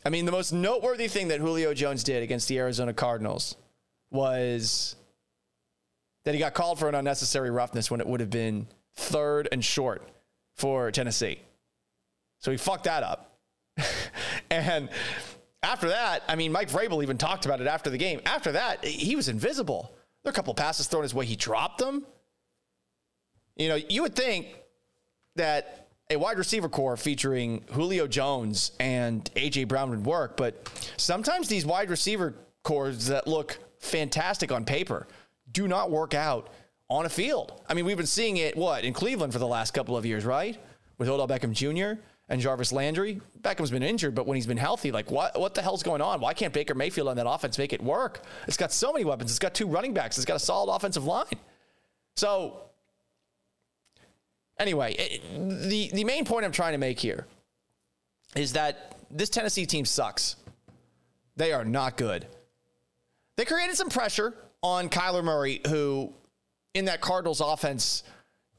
I 0.05 0.09
mean, 0.09 0.25
the 0.25 0.31
most 0.31 0.53
noteworthy 0.53 1.07
thing 1.07 1.29
that 1.29 1.39
Julio 1.39 1.73
Jones 1.73 2.03
did 2.03 2.21
against 2.21 2.47
the 2.47 2.59
Arizona 2.59 2.93
Cardinals 2.93 3.55
was 4.11 4.95
that 6.23 6.35
he 6.35 6.39
got 6.39 6.53
called 6.53 6.77
for 6.77 6.87
an 6.87 6.93
unnecessary 6.93 7.49
roughness 7.49 7.89
when 7.89 7.99
it 7.99 8.05
would 8.05 8.19
have 8.19 8.29
been 8.29 8.67
third 8.95 9.47
and 9.51 9.65
short 9.65 10.07
for 10.53 10.91
Tennessee. 10.91 11.39
So 12.39 12.51
he 12.51 12.57
fucked 12.57 12.83
that 12.83 13.01
up. 13.01 13.39
and 14.51 14.89
after 15.63 15.89
that, 15.89 16.23
I 16.27 16.35
mean, 16.35 16.51
Mike 16.51 16.69
Vrabel 16.69 17.01
even 17.03 17.17
talked 17.17 17.45
about 17.45 17.61
it 17.61 17.67
after 17.67 17.89
the 17.89 17.97
game. 17.97 18.21
After 18.25 18.51
that, 18.53 18.85
he 18.85 19.15
was 19.15 19.29
invisible. 19.29 19.91
There 20.23 20.29
are 20.29 20.33
a 20.33 20.35
couple 20.35 20.53
passes 20.53 20.87
thrown 20.87 21.03
his 21.03 21.13
way. 21.13 21.25
He 21.25 21.35
dropped 21.35 21.79
them. 21.79 22.05
You 23.55 23.69
know, 23.69 23.75
you 23.75 24.01
would 24.01 24.15
think 24.15 24.47
that 25.35 25.87
a 26.09 26.17
wide 26.17 26.37
receiver 26.37 26.69
corps 26.69 26.97
featuring 26.97 27.63
Julio 27.71 28.05
Jones 28.07 28.71
and 28.79 29.23
AJ 29.35 29.67
Brown 29.67 29.89
would 29.89 30.05
work, 30.05 30.37
but 30.37 30.69
sometimes 30.97 31.47
these 31.47 31.65
wide 31.65 31.89
receiver 31.89 32.35
cores 32.63 33.07
that 33.07 33.27
look 33.27 33.57
fantastic 33.79 34.51
on 34.51 34.65
paper 34.65 35.07
do 35.51 35.67
not 35.67 35.89
work 35.89 36.13
out 36.13 36.49
on 36.89 37.05
a 37.05 37.09
field. 37.09 37.61
I 37.67 37.73
mean, 37.73 37.85
we've 37.85 37.97
been 37.97 38.05
seeing 38.05 38.37
it 38.37 38.55
what 38.55 38.83
in 38.83 38.93
Cleveland 38.93 39.33
for 39.33 39.39
the 39.39 39.47
last 39.47 39.73
couple 39.73 39.97
of 39.97 40.05
years, 40.05 40.25
right? 40.25 40.57
With 40.97 41.09
Odell 41.09 41.27
Beckham 41.27 41.53
Jr. 41.53 41.99
and 42.29 42.41
Jarvis 42.41 42.71
Landry. 42.71 43.21
Beckham's 43.41 43.71
been 43.71 43.83
injured, 43.83 44.15
but 44.15 44.25
when 44.25 44.35
he's 44.35 44.47
been 44.47 44.57
healthy, 44.57 44.91
like 44.91 45.11
what 45.11 45.39
what 45.39 45.53
the 45.53 45.61
hell's 45.61 45.83
going 45.83 46.01
on? 46.01 46.21
Why 46.21 46.33
can't 46.33 46.53
Baker 46.53 46.75
Mayfield 46.75 47.07
on 47.07 47.17
that 47.17 47.29
offense 47.29 47.57
make 47.57 47.73
it 47.73 47.83
work? 47.83 48.21
It's 48.47 48.57
got 48.57 48.71
so 48.71 48.91
many 48.91 49.05
weapons. 49.05 49.31
It's 49.31 49.39
got 49.39 49.53
two 49.53 49.67
running 49.67 49.93
backs. 49.93 50.17
It's 50.17 50.25
got 50.25 50.35
a 50.35 50.39
solid 50.39 50.73
offensive 50.73 51.05
line. 51.05 51.25
So 52.15 52.65
Anyway, 54.57 54.93
it, 54.93 55.69
the, 55.69 55.89
the 55.93 56.03
main 56.03 56.23
point 56.23 56.45
I'm 56.45 56.51
trying 56.51 56.71
to 56.71 56.77
make 56.77 56.99
here 56.99 57.27
is 58.35 58.53
that 58.53 58.95
this 59.11 59.29
Tennessee 59.29 59.65
team 59.65 59.85
sucks. 59.85 60.37
They 61.35 61.51
are 61.51 61.65
not 61.65 61.97
good. 61.97 62.25
They 63.35 63.43
created 63.43 63.75
some 63.75 63.89
pressure 63.89 64.33
on 64.61 64.89
Kyler 64.89 65.23
Murray, 65.23 65.61
who 65.67 66.13
in 66.73 66.85
that 66.85 67.01
Cardinals 67.01 67.41
offense 67.41 68.03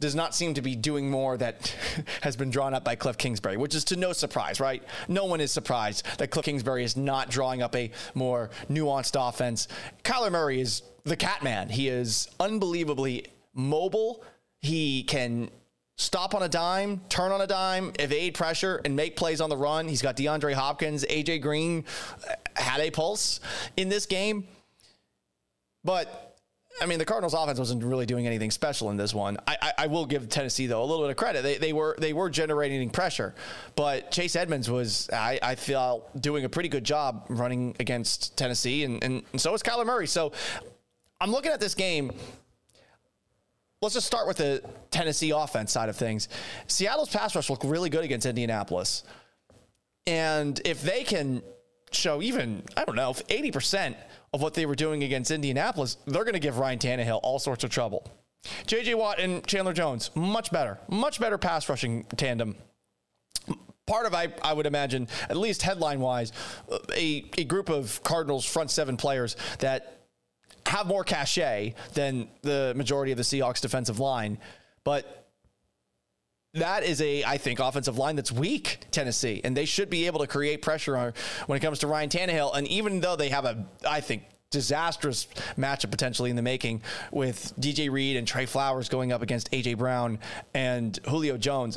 does 0.00 0.14
not 0.14 0.34
seem 0.34 0.54
to 0.54 0.62
be 0.62 0.76
doing 0.76 1.10
more 1.10 1.36
that 1.36 1.74
has 2.22 2.36
been 2.36 2.50
drawn 2.50 2.74
up 2.74 2.84
by 2.84 2.94
Cliff 2.94 3.16
Kingsbury, 3.16 3.56
which 3.56 3.74
is 3.74 3.84
to 3.84 3.96
no 3.96 4.12
surprise, 4.12 4.60
right? 4.60 4.82
No 5.08 5.24
one 5.24 5.40
is 5.40 5.52
surprised 5.52 6.06
that 6.18 6.30
Cliff 6.30 6.44
Kingsbury 6.44 6.84
is 6.84 6.96
not 6.96 7.30
drawing 7.30 7.62
up 7.62 7.74
a 7.74 7.90
more 8.14 8.50
nuanced 8.70 9.16
offense. 9.16 9.68
Kyler 10.04 10.30
Murray 10.30 10.60
is 10.60 10.82
the 11.04 11.16
cat 11.16 11.42
man. 11.42 11.68
He 11.68 11.88
is 11.88 12.28
unbelievably 12.38 13.26
mobile. 13.54 14.24
He 14.60 15.04
can 15.04 15.50
stop 15.96 16.34
on 16.34 16.42
a 16.42 16.48
dime, 16.48 17.00
turn 17.08 17.32
on 17.32 17.40
a 17.40 17.46
dime, 17.46 17.92
evade 17.98 18.34
pressure, 18.34 18.80
and 18.84 18.94
make 18.96 19.16
plays 19.16 19.40
on 19.40 19.48
the 19.48 19.56
run. 19.56 19.88
He's 19.88 20.02
got 20.02 20.16
DeAndre 20.16 20.52
Hopkins, 20.52 21.04
AJ 21.04 21.40
Green 21.40 21.84
uh, 22.28 22.34
had 22.54 22.80
a 22.80 22.90
pulse 22.90 23.40
in 23.76 23.88
this 23.88 24.06
game. 24.06 24.46
But 25.84 26.25
I 26.80 26.86
mean, 26.86 26.98
the 26.98 27.04
Cardinals' 27.04 27.34
offense 27.34 27.58
wasn't 27.58 27.82
really 27.82 28.04
doing 28.04 28.26
anything 28.26 28.50
special 28.50 28.90
in 28.90 28.96
this 28.96 29.14
one. 29.14 29.38
I, 29.46 29.56
I, 29.62 29.72
I, 29.78 29.86
will 29.86 30.04
give 30.04 30.28
Tennessee 30.28 30.66
though 30.66 30.82
a 30.82 30.84
little 30.84 31.04
bit 31.04 31.10
of 31.10 31.16
credit. 31.16 31.42
They, 31.42 31.56
they 31.56 31.72
were 31.72 31.96
they 31.98 32.12
were 32.12 32.28
generating 32.28 32.90
pressure, 32.90 33.34
but 33.76 34.10
Chase 34.10 34.36
Edmonds 34.36 34.70
was 34.70 35.08
I, 35.10 35.38
I 35.42 35.54
feel 35.54 36.08
doing 36.20 36.44
a 36.44 36.48
pretty 36.48 36.68
good 36.68 36.84
job 36.84 37.26
running 37.28 37.76
against 37.80 38.36
Tennessee, 38.36 38.84
and, 38.84 39.02
and, 39.02 39.22
and 39.32 39.40
so 39.40 39.52
was 39.52 39.62
Kyler 39.62 39.86
Murray. 39.86 40.06
So 40.06 40.32
I'm 41.20 41.30
looking 41.30 41.52
at 41.52 41.60
this 41.60 41.74
game 41.74 42.12
let's 43.82 43.94
just 43.94 44.06
start 44.06 44.26
with 44.26 44.38
the 44.38 44.62
Tennessee 44.90 45.30
offense 45.30 45.72
side 45.72 45.88
of 45.88 45.96
things. 45.96 46.28
Seattle's 46.66 47.08
pass 47.08 47.36
rush 47.36 47.50
looked 47.50 47.64
really 47.64 47.90
good 47.90 48.04
against 48.04 48.26
Indianapolis. 48.26 49.04
And 50.06 50.60
if 50.64 50.82
they 50.82 51.04
can 51.04 51.42
show 51.90 52.22
even, 52.22 52.62
I 52.76 52.84
don't 52.84 52.96
know, 52.96 53.10
if 53.10 53.26
80% 53.28 53.94
of 54.32 54.42
what 54.42 54.54
they 54.54 54.66
were 54.66 54.74
doing 54.74 55.02
against 55.02 55.30
Indianapolis, 55.30 55.96
they're 56.06 56.24
going 56.24 56.34
to 56.34 56.40
give 56.40 56.58
Ryan 56.58 56.78
Tannehill 56.78 57.20
all 57.22 57.38
sorts 57.38 57.64
of 57.64 57.70
trouble. 57.70 58.10
JJ 58.66 58.94
Watt 58.96 59.18
and 59.18 59.46
Chandler 59.46 59.72
Jones, 59.72 60.10
much 60.14 60.50
better, 60.50 60.78
much 60.88 61.20
better 61.20 61.38
pass 61.38 61.68
rushing 61.68 62.04
tandem. 62.16 62.56
Part 63.86 64.06
of, 64.06 64.14
I, 64.14 64.28
I 64.42 64.52
would 64.52 64.66
imagine, 64.66 65.08
at 65.28 65.36
least 65.36 65.62
headline 65.62 66.00
wise, 66.00 66.32
a, 66.94 67.24
a 67.38 67.44
group 67.44 67.68
of 67.68 68.02
Cardinals 68.02 68.44
front 68.44 68.70
seven 68.70 68.96
players 68.96 69.36
that 69.60 70.00
have 70.66 70.86
more 70.86 71.04
cachet 71.04 71.74
than 71.94 72.28
the 72.42 72.72
majority 72.76 73.12
of 73.12 73.18
the 73.18 73.22
Seahawks 73.22 73.60
defensive 73.60 74.00
line. 74.00 74.38
But 74.82 75.25
that 76.56 76.82
is 76.82 77.00
a, 77.00 77.24
I 77.24 77.38
think, 77.38 77.58
offensive 77.58 77.98
line 77.98 78.16
that's 78.16 78.32
weak, 78.32 78.86
Tennessee. 78.90 79.40
And 79.44 79.56
they 79.56 79.64
should 79.64 79.90
be 79.90 80.06
able 80.06 80.20
to 80.20 80.26
create 80.26 80.62
pressure 80.62 80.96
on, 80.96 81.12
when 81.46 81.56
it 81.56 81.60
comes 81.60 81.80
to 81.80 81.86
Ryan 81.86 82.08
Tannehill. 82.08 82.56
And 82.56 82.66
even 82.68 83.00
though 83.00 83.16
they 83.16 83.28
have 83.28 83.44
a, 83.44 83.66
I 83.88 84.00
think, 84.00 84.24
disastrous 84.50 85.26
matchup 85.56 85.90
potentially 85.90 86.30
in 86.30 86.36
the 86.36 86.42
making 86.42 86.82
with 87.10 87.52
DJ 87.58 87.90
Reed 87.90 88.16
and 88.16 88.26
Trey 88.26 88.46
Flowers 88.46 88.88
going 88.88 89.12
up 89.12 89.22
against 89.22 89.50
AJ 89.50 89.78
Brown 89.78 90.18
and 90.54 90.98
Julio 91.08 91.36
Jones, 91.36 91.76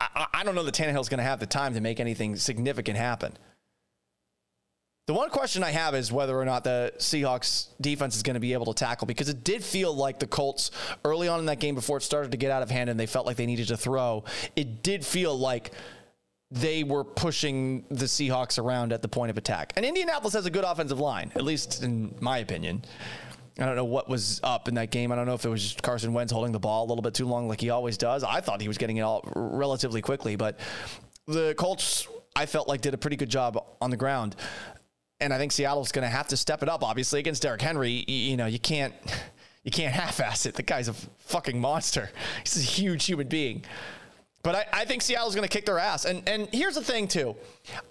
I, 0.00 0.26
I 0.34 0.44
don't 0.44 0.54
know 0.54 0.64
that 0.64 0.74
Tannehill's 0.74 1.08
going 1.08 1.18
to 1.18 1.24
have 1.24 1.40
the 1.40 1.46
time 1.46 1.74
to 1.74 1.80
make 1.80 2.00
anything 2.00 2.36
significant 2.36 2.96
happen. 2.96 3.36
The 5.10 5.14
one 5.14 5.30
question 5.30 5.64
I 5.64 5.72
have 5.72 5.96
is 5.96 6.12
whether 6.12 6.38
or 6.38 6.44
not 6.44 6.62
the 6.62 6.92
Seahawks 6.98 7.66
defense 7.80 8.14
is 8.14 8.22
going 8.22 8.34
to 8.34 8.40
be 8.40 8.52
able 8.52 8.72
to 8.72 8.74
tackle 8.74 9.08
because 9.08 9.28
it 9.28 9.42
did 9.42 9.64
feel 9.64 9.92
like 9.92 10.20
the 10.20 10.26
Colts 10.28 10.70
early 11.04 11.26
on 11.26 11.40
in 11.40 11.46
that 11.46 11.58
game 11.58 11.74
before 11.74 11.96
it 11.96 12.02
started 12.02 12.30
to 12.30 12.36
get 12.36 12.52
out 12.52 12.62
of 12.62 12.70
hand 12.70 12.88
and 12.88 13.00
they 13.00 13.06
felt 13.06 13.26
like 13.26 13.36
they 13.36 13.44
needed 13.44 13.66
to 13.66 13.76
throw. 13.76 14.22
It 14.54 14.84
did 14.84 15.04
feel 15.04 15.36
like 15.36 15.72
they 16.52 16.84
were 16.84 17.02
pushing 17.02 17.86
the 17.88 18.04
Seahawks 18.04 18.56
around 18.56 18.92
at 18.92 19.02
the 19.02 19.08
point 19.08 19.30
of 19.30 19.36
attack. 19.36 19.72
And 19.74 19.84
Indianapolis 19.84 20.34
has 20.34 20.46
a 20.46 20.50
good 20.50 20.62
offensive 20.62 21.00
line, 21.00 21.32
at 21.34 21.42
least 21.42 21.82
in 21.82 22.14
my 22.20 22.38
opinion. 22.38 22.84
I 23.58 23.66
don't 23.66 23.74
know 23.74 23.86
what 23.86 24.08
was 24.08 24.40
up 24.44 24.68
in 24.68 24.74
that 24.76 24.92
game. 24.92 25.10
I 25.10 25.16
don't 25.16 25.26
know 25.26 25.34
if 25.34 25.44
it 25.44 25.48
was 25.48 25.60
just 25.60 25.82
Carson 25.82 26.12
Wentz 26.12 26.32
holding 26.32 26.52
the 26.52 26.60
ball 26.60 26.84
a 26.84 26.88
little 26.88 27.02
bit 27.02 27.14
too 27.14 27.26
long 27.26 27.48
like 27.48 27.60
he 27.60 27.70
always 27.70 27.98
does. 27.98 28.22
I 28.22 28.40
thought 28.42 28.60
he 28.60 28.68
was 28.68 28.78
getting 28.78 28.98
it 28.98 29.02
all 29.02 29.24
relatively 29.34 30.02
quickly, 30.02 30.36
but 30.36 30.60
the 31.26 31.56
Colts 31.58 32.06
I 32.36 32.46
felt 32.46 32.68
like 32.68 32.80
did 32.80 32.94
a 32.94 32.98
pretty 32.98 33.16
good 33.16 33.28
job 33.28 33.62
on 33.80 33.90
the 33.90 33.96
ground. 33.96 34.36
And 35.20 35.32
I 35.34 35.38
think 35.38 35.52
Seattle's 35.52 35.92
going 35.92 36.04
to 36.04 36.08
have 36.08 36.28
to 36.28 36.36
step 36.36 36.62
it 36.62 36.68
up. 36.68 36.82
Obviously, 36.82 37.20
against 37.20 37.42
Derrick 37.42 37.60
Henry, 37.60 38.04
you, 38.06 38.36
know 38.36 38.46
you 38.46 38.58
can't 38.58 38.94
you 39.64 39.70
can't 39.70 39.92
half-ass 39.92 40.46
it. 40.46 40.54
The 40.54 40.62
guy's 40.62 40.88
a 40.88 40.94
fucking 41.18 41.60
monster. 41.60 42.10
He's 42.42 42.56
a 42.56 42.60
huge 42.60 43.04
human 43.04 43.28
being. 43.28 43.64
But 44.42 44.54
I, 44.54 44.66
I 44.72 44.84
think 44.86 45.02
Seattle's 45.02 45.34
going 45.34 45.46
to 45.46 45.52
kick 45.52 45.66
their 45.66 45.78
ass. 45.78 46.04
And 46.04 46.26
and 46.28 46.48
here's 46.52 46.74
the 46.74 46.84
thing 46.84 47.08
too, 47.08 47.36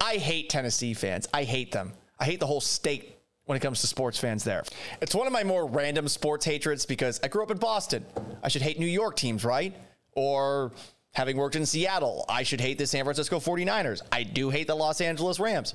I 0.01 0.15
hate 0.15 0.49
Tennessee 0.49 0.93
fans. 0.93 1.27
I 1.33 1.43
hate 1.43 1.71
them. 1.71 1.93
I 2.19 2.25
hate 2.25 2.39
the 2.39 2.47
whole 2.47 2.61
state 2.61 3.15
when 3.45 3.55
it 3.55 3.61
comes 3.61 3.81
to 3.81 3.87
sports 3.87 4.19
fans 4.19 4.43
there. 4.43 4.63
It's 5.01 5.15
one 5.15 5.25
of 5.25 5.33
my 5.33 5.43
more 5.43 5.65
random 5.65 6.07
sports 6.07 6.45
hatreds 6.45 6.85
because 6.85 7.19
I 7.23 7.29
grew 7.29 7.41
up 7.41 7.49
in 7.49 7.57
Boston. 7.57 8.05
I 8.43 8.47
should 8.47 8.61
hate 8.61 8.77
New 8.77 8.85
York 8.85 9.15
teams, 9.15 9.43
right? 9.43 9.75
Or 10.11 10.71
having 11.13 11.35
worked 11.35 11.55
in 11.55 11.65
Seattle, 11.65 12.25
I 12.29 12.43
should 12.43 12.61
hate 12.61 12.77
the 12.77 12.85
San 12.85 13.05
Francisco 13.05 13.39
49ers. 13.39 14.01
I 14.11 14.21
do 14.21 14.51
hate 14.51 14.67
the 14.67 14.75
Los 14.75 15.01
Angeles 15.01 15.39
Rams. 15.39 15.73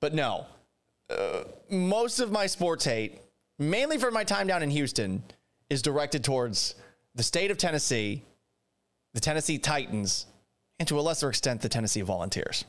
But 0.00 0.12
no, 0.12 0.46
most 1.70 2.20
of 2.20 2.30
my 2.30 2.46
sports 2.46 2.84
hate, 2.84 3.20
mainly 3.58 3.98
for 3.98 4.10
my 4.10 4.24
time 4.24 4.46
down 4.46 4.62
in 4.62 4.70
Houston, 4.70 5.22
is 5.70 5.82
directed 5.82 6.24
towards 6.24 6.74
the 7.14 7.22
state 7.22 7.50
of 7.50 7.58
Tennessee, 7.58 8.22
the 9.14 9.20
Tennessee 9.20 9.58
Titans, 9.58 10.26
and 10.78 10.86
to 10.88 10.98
a 10.98 11.02
lesser 11.02 11.28
extent, 11.28 11.60
the 11.60 11.68
Tennessee 11.68 12.02
Volunteers. 12.02 12.64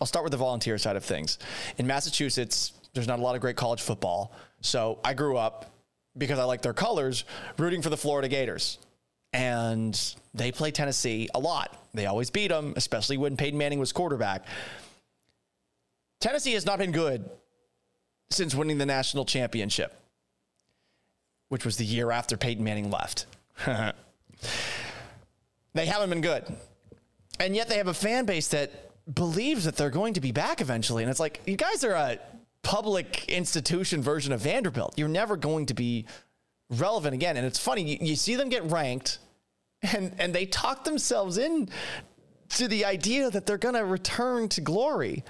I'll 0.00 0.06
start 0.06 0.24
with 0.24 0.32
the 0.32 0.38
volunteer 0.38 0.78
side 0.78 0.96
of 0.96 1.04
things. 1.04 1.38
In 1.78 1.86
Massachusetts, 1.86 2.72
there's 2.94 3.06
not 3.06 3.18
a 3.18 3.22
lot 3.22 3.34
of 3.34 3.40
great 3.40 3.56
college 3.56 3.80
football. 3.80 4.32
So 4.60 4.98
I 5.04 5.14
grew 5.14 5.36
up 5.36 5.70
because 6.18 6.38
I 6.38 6.44
like 6.44 6.62
their 6.62 6.72
colors, 6.72 7.24
rooting 7.58 7.82
for 7.82 7.90
the 7.90 7.96
Florida 7.96 8.28
Gators. 8.28 8.78
And 9.32 9.98
they 10.34 10.52
play 10.52 10.70
Tennessee 10.70 11.28
a 11.34 11.38
lot. 11.38 11.78
They 11.94 12.06
always 12.06 12.30
beat 12.30 12.48
them, 12.48 12.74
especially 12.76 13.16
when 13.16 13.36
Peyton 13.36 13.58
Manning 13.58 13.78
was 13.78 13.92
quarterback. 13.92 14.44
Tennessee 16.20 16.52
has 16.52 16.66
not 16.66 16.78
been 16.78 16.92
good 16.92 17.28
since 18.32 18.54
winning 18.54 18.78
the 18.78 18.86
national 18.86 19.24
championship, 19.24 19.98
which 21.48 21.64
was 21.64 21.76
the 21.76 21.84
year 21.84 22.10
after 22.10 22.36
Peyton 22.36 22.64
Manning 22.64 22.90
left. 22.90 23.26
they 25.74 25.86
haven't 25.86 26.10
been 26.10 26.20
good. 26.20 26.44
And 27.40 27.56
yet 27.56 27.68
they 27.68 27.78
have 27.78 27.88
a 27.88 27.94
fan 27.94 28.24
base 28.24 28.48
that 28.48 28.90
believes 29.12 29.64
that 29.64 29.76
they're 29.76 29.90
going 29.90 30.14
to 30.14 30.20
be 30.20 30.32
back 30.32 30.60
eventually. 30.60 31.02
And 31.02 31.10
it's 31.10 31.20
like, 31.20 31.40
you 31.46 31.56
guys 31.56 31.84
are 31.84 31.92
a 31.92 32.18
public 32.62 33.28
institution 33.28 34.02
version 34.02 34.32
of 34.32 34.40
Vanderbilt. 34.40 34.94
You're 34.96 35.08
never 35.08 35.36
going 35.36 35.66
to 35.66 35.74
be 35.74 36.06
relevant 36.70 37.14
again. 37.14 37.36
And 37.36 37.46
it's 37.46 37.58
funny, 37.58 37.82
you, 37.82 37.98
you 38.00 38.16
see 38.16 38.36
them 38.36 38.48
get 38.48 38.64
ranked 38.70 39.18
and, 39.82 40.14
and 40.18 40.34
they 40.34 40.46
talk 40.46 40.84
themselves 40.84 41.38
in 41.38 41.68
to 42.50 42.68
the 42.68 42.84
idea 42.84 43.30
that 43.30 43.46
they're 43.46 43.58
going 43.58 43.74
to 43.74 43.84
return 43.84 44.48
to 44.50 44.60
glory. 44.60 45.24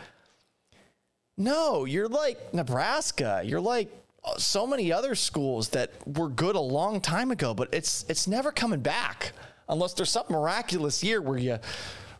No, 1.43 1.85
you're 1.87 2.09
like 2.09 2.55
Nebraska. 2.55 3.43
You're 3.45 3.61
like 3.61 3.91
uh, 4.25 4.37
so 4.37 4.65
many 4.65 4.93
other 4.93 5.17
schools 5.17 5.71
that 5.71 5.91
were 6.07 6.29
good 6.29 6.55
a 6.55 6.61
long 6.61 7.01
time 7.01 7.33
ago, 7.33 7.53
but 7.53 7.69
it's 7.73 8.05
it's 8.09 8.29
never 8.29 8.53
coming 8.53 8.79
back 8.79 9.33
unless 9.69 9.95
there's 9.95 10.11
some 10.11 10.27
miraculous 10.31 11.03
year 11.03 11.21
where 11.21 11.39
you 11.39 11.59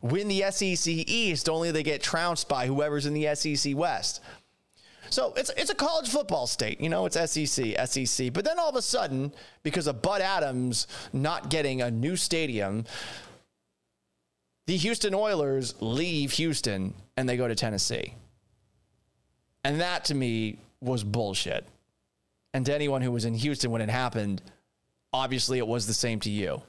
win 0.01 0.27
the 0.27 0.43
SEC 0.51 0.89
East, 0.89 1.49
only 1.49 1.71
they 1.71 1.85
get 1.85 2.03
trounced 2.03 2.49
by 2.49 2.67
whoever's 2.67 3.07
in 3.07 3.15
the 3.15 3.33
SEC 3.37 3.77
West. 3.77 4.21
So 5.09 5.35
it's 5.37 5.51
it's 5.57 5.71
a 5.71 5.75
college 5.77 6.09
football 6.09 6.49
state, 6.49 6.81
you 6.81 6.89
know, 6.89 7.07
it's 7.07 7.15
SEC, 7.31 7.77
SEC. 7.87 8.33
But 8.33 8.45
then 8.45 8.59
all 8.59 8.71
of 8.71 8.77
a 8.77 8.83
sudden, 8.83 9.33
because 9.63 9.87
of 9.87 10.03
Bud 10.03 10.21
Adams 10.21 10.89
not 11.13 11.49
getting 11.49 11.81
a 11.81 11.93
new 11.93 12.17
stadium, 12.17 12.87
the 14.67 14.77
Houston 14.79 15.15
Oilers 15.15 15.77
leave 15.81 16.33
Houston 16.33 16.95
and 17.17 17.29
they 17.29 17.37
go 17.37 17.47
to 17.47 17.55
Tennessee. 17.55 18.15
And 19.65 19.81
that 19.81 20.07
to 20.07 20.15
me 20.15 20.59
was 20.81 21.05
bullshit. 21.05 21.67
And 22.55 22.67
to 22.67 22.75
anyone 22.75 23.03
who 23.03 23.13
was 23.13 23.25
in 23.25 23.35
Houston 23.35 23.71
when 23.71 23.81
it 23.81 23.89
happened, 23.89 24.43
obviously 25.13 25.59
it 25.59 25.67
was 25.67 25.87
the 25.87 25.95
same 25.95 26.21
to 26.21 26.31
you. 26.31 26.63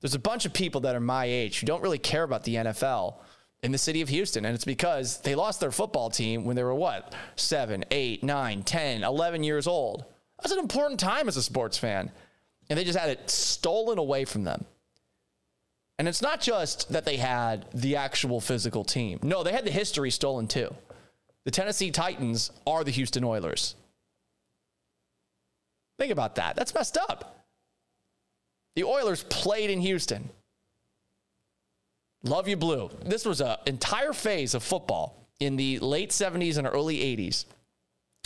There's 0.00 0.14
a 0.14 0.18
bunch 0.18 0.44
of 0.44 0.52
people 0.52 0.82
that 0.82 0.94
are 0.94 1.00
my 1.00 1.24
age 1.24 1.60
who 1.60 1.66
don't 1.66 1.82
really 1.82 1.98
care 1.98 2.22
about 2.22 2.44
the 2.44 2.56
NFL 2.56 3.16
in 3.62 3.72
the 3.72 3.78
city 3.78 4.02
of 4.02 4.08
Houston. 4.08 4.44
And 4.44 4.54
it's 4.54 4.64
because 4.64 5.18
they 5.22 5.34
lost 5.34 5.60
their 5.60 5.70
football 5.70 6.10
team 6.10 6.44
when 6.44 6.56
they 6.56 6.62
were 6.62 6.74
what? 6.74 7.14
Seven, 7.36 7.84
eight, 7.90 8.22
nine, 8.22 8.62
10, 8.62 9.04
11 9.04 9.42
years 9.42 9.66
old. 9.66 10.04
That's 10.40 10.52
an 10.52 10.58
important 10.58 11.00
time 11.00 11.28
as 11.28 11.36
a 11.36 11.42
sports 11.42 11.78
fan. 11.78 12.10
And 12.68 12.78
they 12.78 12.84
just 12.84 12.98
had 12.98 13.10
it 13.10 13.30
stolen 13.30 13.98
away 13.98 14.24
from 14.24 14.44
them. 14.44 14.64
And 15.98 16.08
it's 16.08 16.20
not 16.20 16.42
just 16.42 16.92
that 16.92 17.06
they 17.06 17.16
had 17.16 17.66
the 17.72 17.96
actual 17.96 18.40
physical 18.40 18.84
team. 18.84 19.18
No, 19.22 19.42
they 19.42 19.52
had 19.52 19.64
the 19.64 19.70
history 19.70 20.10
stolen 20.10 20.46
too. 20.46 20.74
The 21.46 21.52
Tennessee 21.52 21.92
Titans 21.92 22.50
are 22.66 22.82
the 22.82 22.90
Houston 22.90 23.22
Oilers. 23.22 23.76
Think 25.96 26.10
about 26.10 26.34
that. 26.34 26.56
That's 26.56 26.74
messed 26.74 26.98
up. 26.98 27.46
The 28.74 28.82
Oilers 28.82 29.22
played 29.22 29.70
in 29.70 29.80
Houston. 29.80 30.28
Love 32.24 32.48
you 32.48 32.56
blue. 32.56 32.90
This 33.04 33.24
was 33.24 33.40
an 33.40 33.56
entire 33.66 34.12
phase 34.12 34.54
of 34.54 34.64
football 34.64 35.28
in 35.38 35.54
the 35.54 35.78
late 35.78 36.10
70s 36.10 36.58
and 36.58 36.66
early 36.66 36.98
80s. 36.98 37.44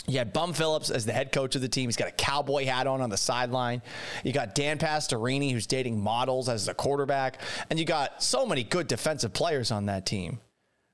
You 0.07 0.17
had 0.17 0.33
Bum 0.33 0.51
Phillips 0.51 0.89
as 0.89 1.05
the 1.05 1.13
head 1.13 1.31
coach 1.31 1.55
of 1.55 1.61
the 1.61 1.69
team. 1.69 1.89
He's 1.89 1.97
got 1.97 2.07
a 2.07 2.13
cowboy 2.13 2.65
hat 2.65 2.87
on 2.87 3.01
on 3.01 3.11
the 3.11 3.17
sideline. 3.17 3.83
You 4.23 4.33
got 4.33 4.55
Dan 4.55 4.79
Pastorini, 4.79 5.51
who's 5.51 5.67
dating 5.67 6.01
models 6.01 6.49
as 6.49 6.65
the 6.65 6.73
quarterback. 6.73 7.39
And 7.69 7.77
you 7.77 7.85
got 7.85 8.23
so 8.23 8.47
many 8.47 8.63
good 8.63 8.87
defensive 8.87 9.31
players 9.31 9.69
on 9.69 9.85
that 9.85 10.07
team. 10.07 10.39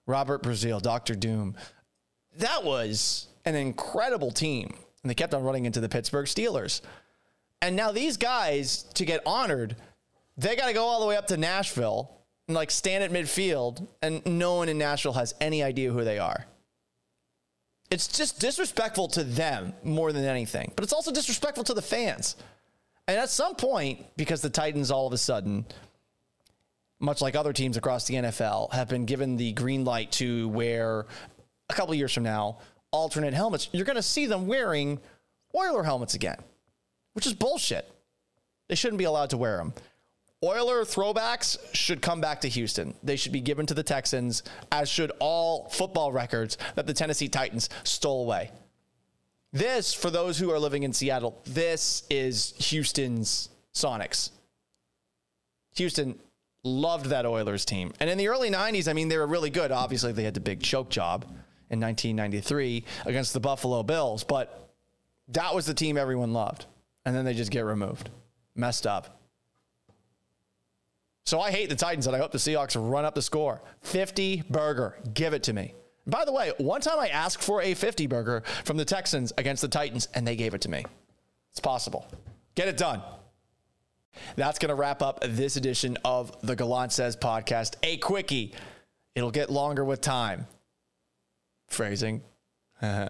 Robert 0.07 0.43
Brazile, 0.43 0.81
Dr. 0.81 1.15
Doom, 1.15 1.55
that 2.39 2.63
was 2.63 3.27
an 3.45 3.55
incredible 3.55 4.31
team. 4.31 4.75
And 5.03 5.09
they 5.09 5.15
kept 5.15 5.33
on 5.33 5.43
running 5.43 5.65
into 5.65 5.79
the 5.79 5.89
Pittsburgh 5.89 6.25
Steelers. 6.25 6.81
And 7.61 7.75
now 7.75 7.91
these 7.91 8.17
guys, 8.17 8.83
to 8.95 9.05
get 9.05 9.21
honored, 9.25 9.75
they 10.37 10.55
got 10.55 10.67
to 10.67 10.73
go 10.73 10.85
all 10.85 10.99
the 10.99 11.07
way 11.07 11.17
up 11.17 11.27
to 11.27 11.37
Nashville 11.37 12.11
and 12.47 12.55
like 12.55 12.71
stand 12.71 13.03
at 13.03 13.11
midfield, 13.11 13.87
and 14.01 14.25
no 14.25 14.55
one 14.55 14.69
in 14.69 14.77
Nashville 14.77 15.13
has 15.13 15.35
any 15.41 15.63
idea 15.63 15.91
who 15.91 16.03
they 16.03 16.19
are. 16.19 16.45
It's 17.89 18.07
just 18.07 18.39
disrespectful 18.39 19.07
to 19.09 19.23
them 19.23 19.73
more 19.83 20.11
than 20.11 20.25
anything, 20.25 20.71
but 20.75 20.83
it's 20.83 20.93
also 20.93 21.11
disrespectful 21.11 21.63
to 21.65 21.73
the 21.73 21.81
fans. 21.81 22.35
And 23.07 23.17
at 23.17 23.29
some 23.29 23.55
point, 23.55 24.05
because 24.17 24.41
the 24.41 24.49
Titans 24.49 24.91
all 24.91 25.07
of 25.07 25.13
a 25.13 25.17
sudden, 25.17 25.65
much 26.99 27.21
like 27.21 27.35
other 27.35 27.53
teams 27.53 27.77
across 27.77 28.05
the 28.05 28.15
NFL, 28.15 28.73
have 28.73 28.89
been 28.89 29.05
given 29.05 29.37
the 29.37 29.53
green 29.53 29.85
light 29.85 30.11
to 30.13 30.49
wear 30.49 31.05
a 31.69 31.73
couple 31.73 31.93
years 31.95 32.13
from 32.13 32.23
now, 32.23 32.59
alternate 32.91 33.33
helmets, 33.33 33.69
you're 33.71 33.85
going 33.85 33.95
to 33.95 34.01
see 34.01 34.25
them 34.25 34.47
wearing 34.47 34.99
Oiler 35.55 35.83
helmets 35.83 36.13
again, 36.13 36.37
which 37.13 37.25
is 37.25 37.33
bullshit. 37.33 37.89
They 38.67 38.75
shouldn't 38.75 38.99
be 38.99 39.05
allowed 39.05 39.29
to 39.31 39.37
wear 39.37 39.57
them. 39.57 39.73
Oiler 40.43 40.83
throwbacks 40.83 41.57
should 41.73 42.01
come 42.01 42.21
back 42.21 42.41
to 42.41 42.49
Houston. 42.49 42.93
They 43.01 43.15
should 43.15 43.31
be 43.31 43.41
given 43.41 43.65
to 43.65 43.73
the 43.73 43.83
Texans, 43.83 44.43
as 44.71 44.87
should 44.87 45.11
all 45.19 45.67
football 45.69 46.11
records 46.11 46.57
that 46.75 46.85
the 46.85 46.93
Tennessee 46.93 47.27
Titans 47.27 47.69
stole 47.83 48.23
away. 48.23 48.51
This, 49.51 49.93
for 49.93 50.11
those 50.11 50.37
who 50.37 50.51
are 50.51 50.59
living 50.59 50.83
in 50.83 50.93
Seattle, 50.93 51.41
this 51.45 52.03
is 52.11 52.53
Houston's 52.69 53.49
Sonics. 53.73 54.29
Houston 55.75 56.19
loved 56.63 57.07
that 57.07 57.25
Oilers 57.25 57.65
team. 57.65 57.93
And 57.99 58.09
in 58.09 58.17
the 58.17 58.27
early 58.27 58.51
90s, 58.51 58.87
I 58.87 58.93
mean, 58.93 59.07
they 59.07 59.17
were 59.17 59.25
really 59.25 59.49
good. 59.49 59.71
Obviously, 59.71 60.11
they 60.11 60.23
had 60.23 60.33
the 60.33 60.39
big 60.39 60.61
choke 60.61 60.89
job 60.89 61.25
in 61.69 61.79
1993 61.79 62.83
against 63.05 63.33
the 63.33 63.39
Buffalo 63.39 63.83
Bills, 63.83 64.23
but 64.23 64.71
that 65.29 65.53
was 65.53 65.65
the 65.65 65.73
team 65.73 65.97
everyone 65.97 66.33
loved. 66.33 66.65
And 67.05 67.15
then 67.15 67.25
they 67.25 67.33
just 67.33 67.51
get 67.51 67.65
removed. 67.65 68.09
Messed 68.55 68.87
up. 68.87 69.21
So 71.25 71.41
I 71.41 71.51
hate 71.51 71.69
the 71.69 71.75
Titans 71.75 72.07
and 72.07 72.15
I 72.15 72.19
hope 72.19 72.31
the 72.31 72.37
Seahawks 72.37 72.77
run 72.79 73.03
up 73.03 73.13
the 73.13 73.21
score. 73.21 73.61
50 73.81 74.43
burger. 74.49 74.97
Give 75.13 75.33
it 75.33 75.43
to 75.43 75.53
me. 75.53 75.73
By 76.05 76.23
the 76.23 76.31
way, 76.31 76.53
one 76.57 76.79
time 76.79 76.99
I 76.99 77.09
asked 77.09 77.43
for 77.43 77.61
a 77.61 77.73
50 77.73 78.07
burger 78.07 78.43
from 78.63 78.77
the 78.77 78.85
Texans 78.85 79.33
against 79.37 79.61
the 79.61 79.67
Titans 79.67 80.07
and 80.13 80.25
they 80.25 80.37
gave 80.37 80.53
it 80.53 80.61
to 80.61 80.69
me. 80.69 80.85
It's 81.51 81.59
possible. 81.59 82.07
Get 82.55 82.69
it 82.69 82.77
done. 82.77 83.01
That's 84.35 84.57
going 84.57 84.69
to 84.69 84.75
wrap 84.75 85.01
up 85.01 85.19
this 85.21 85.57
edition 85.57 85.97
of 86.05 86.35
the 86.41 86.55
Gallant 86.55 86.91
Says 86.91 87.17
podcast. 87.17 87.75
A 87.83 87.97
quickie. 87.97 88.53
It'll 89.15 89.31
get 89.31 89.49
longer 89.49 89.83
with 89.83 89.99
time. 89.99 90.47
Phrasing. 91.67 92.21
Uh, 92.81 93.09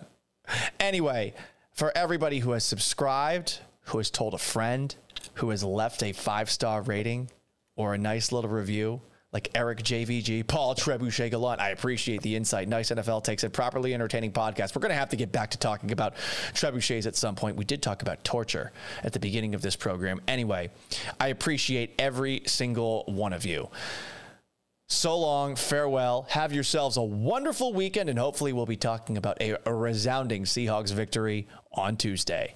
anyway, 0.79 1.33
for 1.71 1.91
everybody 1.95 2.39
who 2.39 2.51
has 2.51 2.63
subscribed, 2.63 3.59
who 3.85 3.97
has 3.97 4.09
told 4.09 4.33
a 4.33 4.37
friend, 4.37 4.95
who 5.35 5.49
has 5.51 5.63
left 5.63 6.03
a 6.03 6.11
five 6.13 6.49
star 6.49 6.81
rating 6.81 7.29
or 7.75 7.93
a 7.93 7.97
nice 7.97 8.31
little 8.31 8.49
review, 8.49 9.01
like 9.33 9.51
Eric 9.53 9.79
JVG, 9.79 10.47
Paul 10.47 10.73
Trebuchet 10.73 11.31
Gallant. 11.31 11.59
I 11.59 11.69
appreciate 11.69 12.21
the 12.21 12.35
insight. 12.35 12.67
Nice 12.67 12.89
NFL 12.91 13.23
takes 13.23 13.43
a 13.43 13.49
properly 13.49 13.93
entertaining 13.93 14.31
podcast. 14.31 14.75
We're 14.75 14.81
going 14.81 14.91
to 14.91 14.95
have 14.95 15.09
to 15.09 15.17
get 15.17 15.31
back 15.31 15.51
to 15.51 15.57
talking 15.57 15.91
about 15.91 16.15
trebuchets 16.53 17.05
at 17.05 17.15
some 17.15 17.35
point. 17.35 17.57
We 17.57 17.65
did 17.65 17.81
talk 17.81 18.01
about 18.01 18.23
torture 18.23 18.71
at 19.03 19.13
the 19.13 19.19
beginning 19.19 19.53
of 19.53 19.61
this 19.61 19.75
program. 19.75 20.21
Anyway, 20.27 20.71
I 21.19 21.27
appreciate 21.27 21.93
every 21.99 22.43
single 22.45 23.03
one 23.05 23.33
of 23.33 23.45
you. 23.45 23.69
So 24.89 25.19
long, 25.19 25.57
farewell. 25.57 26.27
Have 26.29 26.53
yourselves 26.53 26.95
a 26.95 27.01
wonderful 27.01 27.73
weekend, 27.73 28.09
and 28.09 28.17
hopefully, 28.17 28.53
we'll 28.53 28.65
be 28.65 28.77
talking 28.77 29.17
about 29.17 29.41
a, 29.41 29.57
a 29.65 29.73
resounding 29.73 30.45
Seahawks 30.45 30.93
victory 30.93 31.47
on 31.73 31.97
Tuesday. 31.97 32.55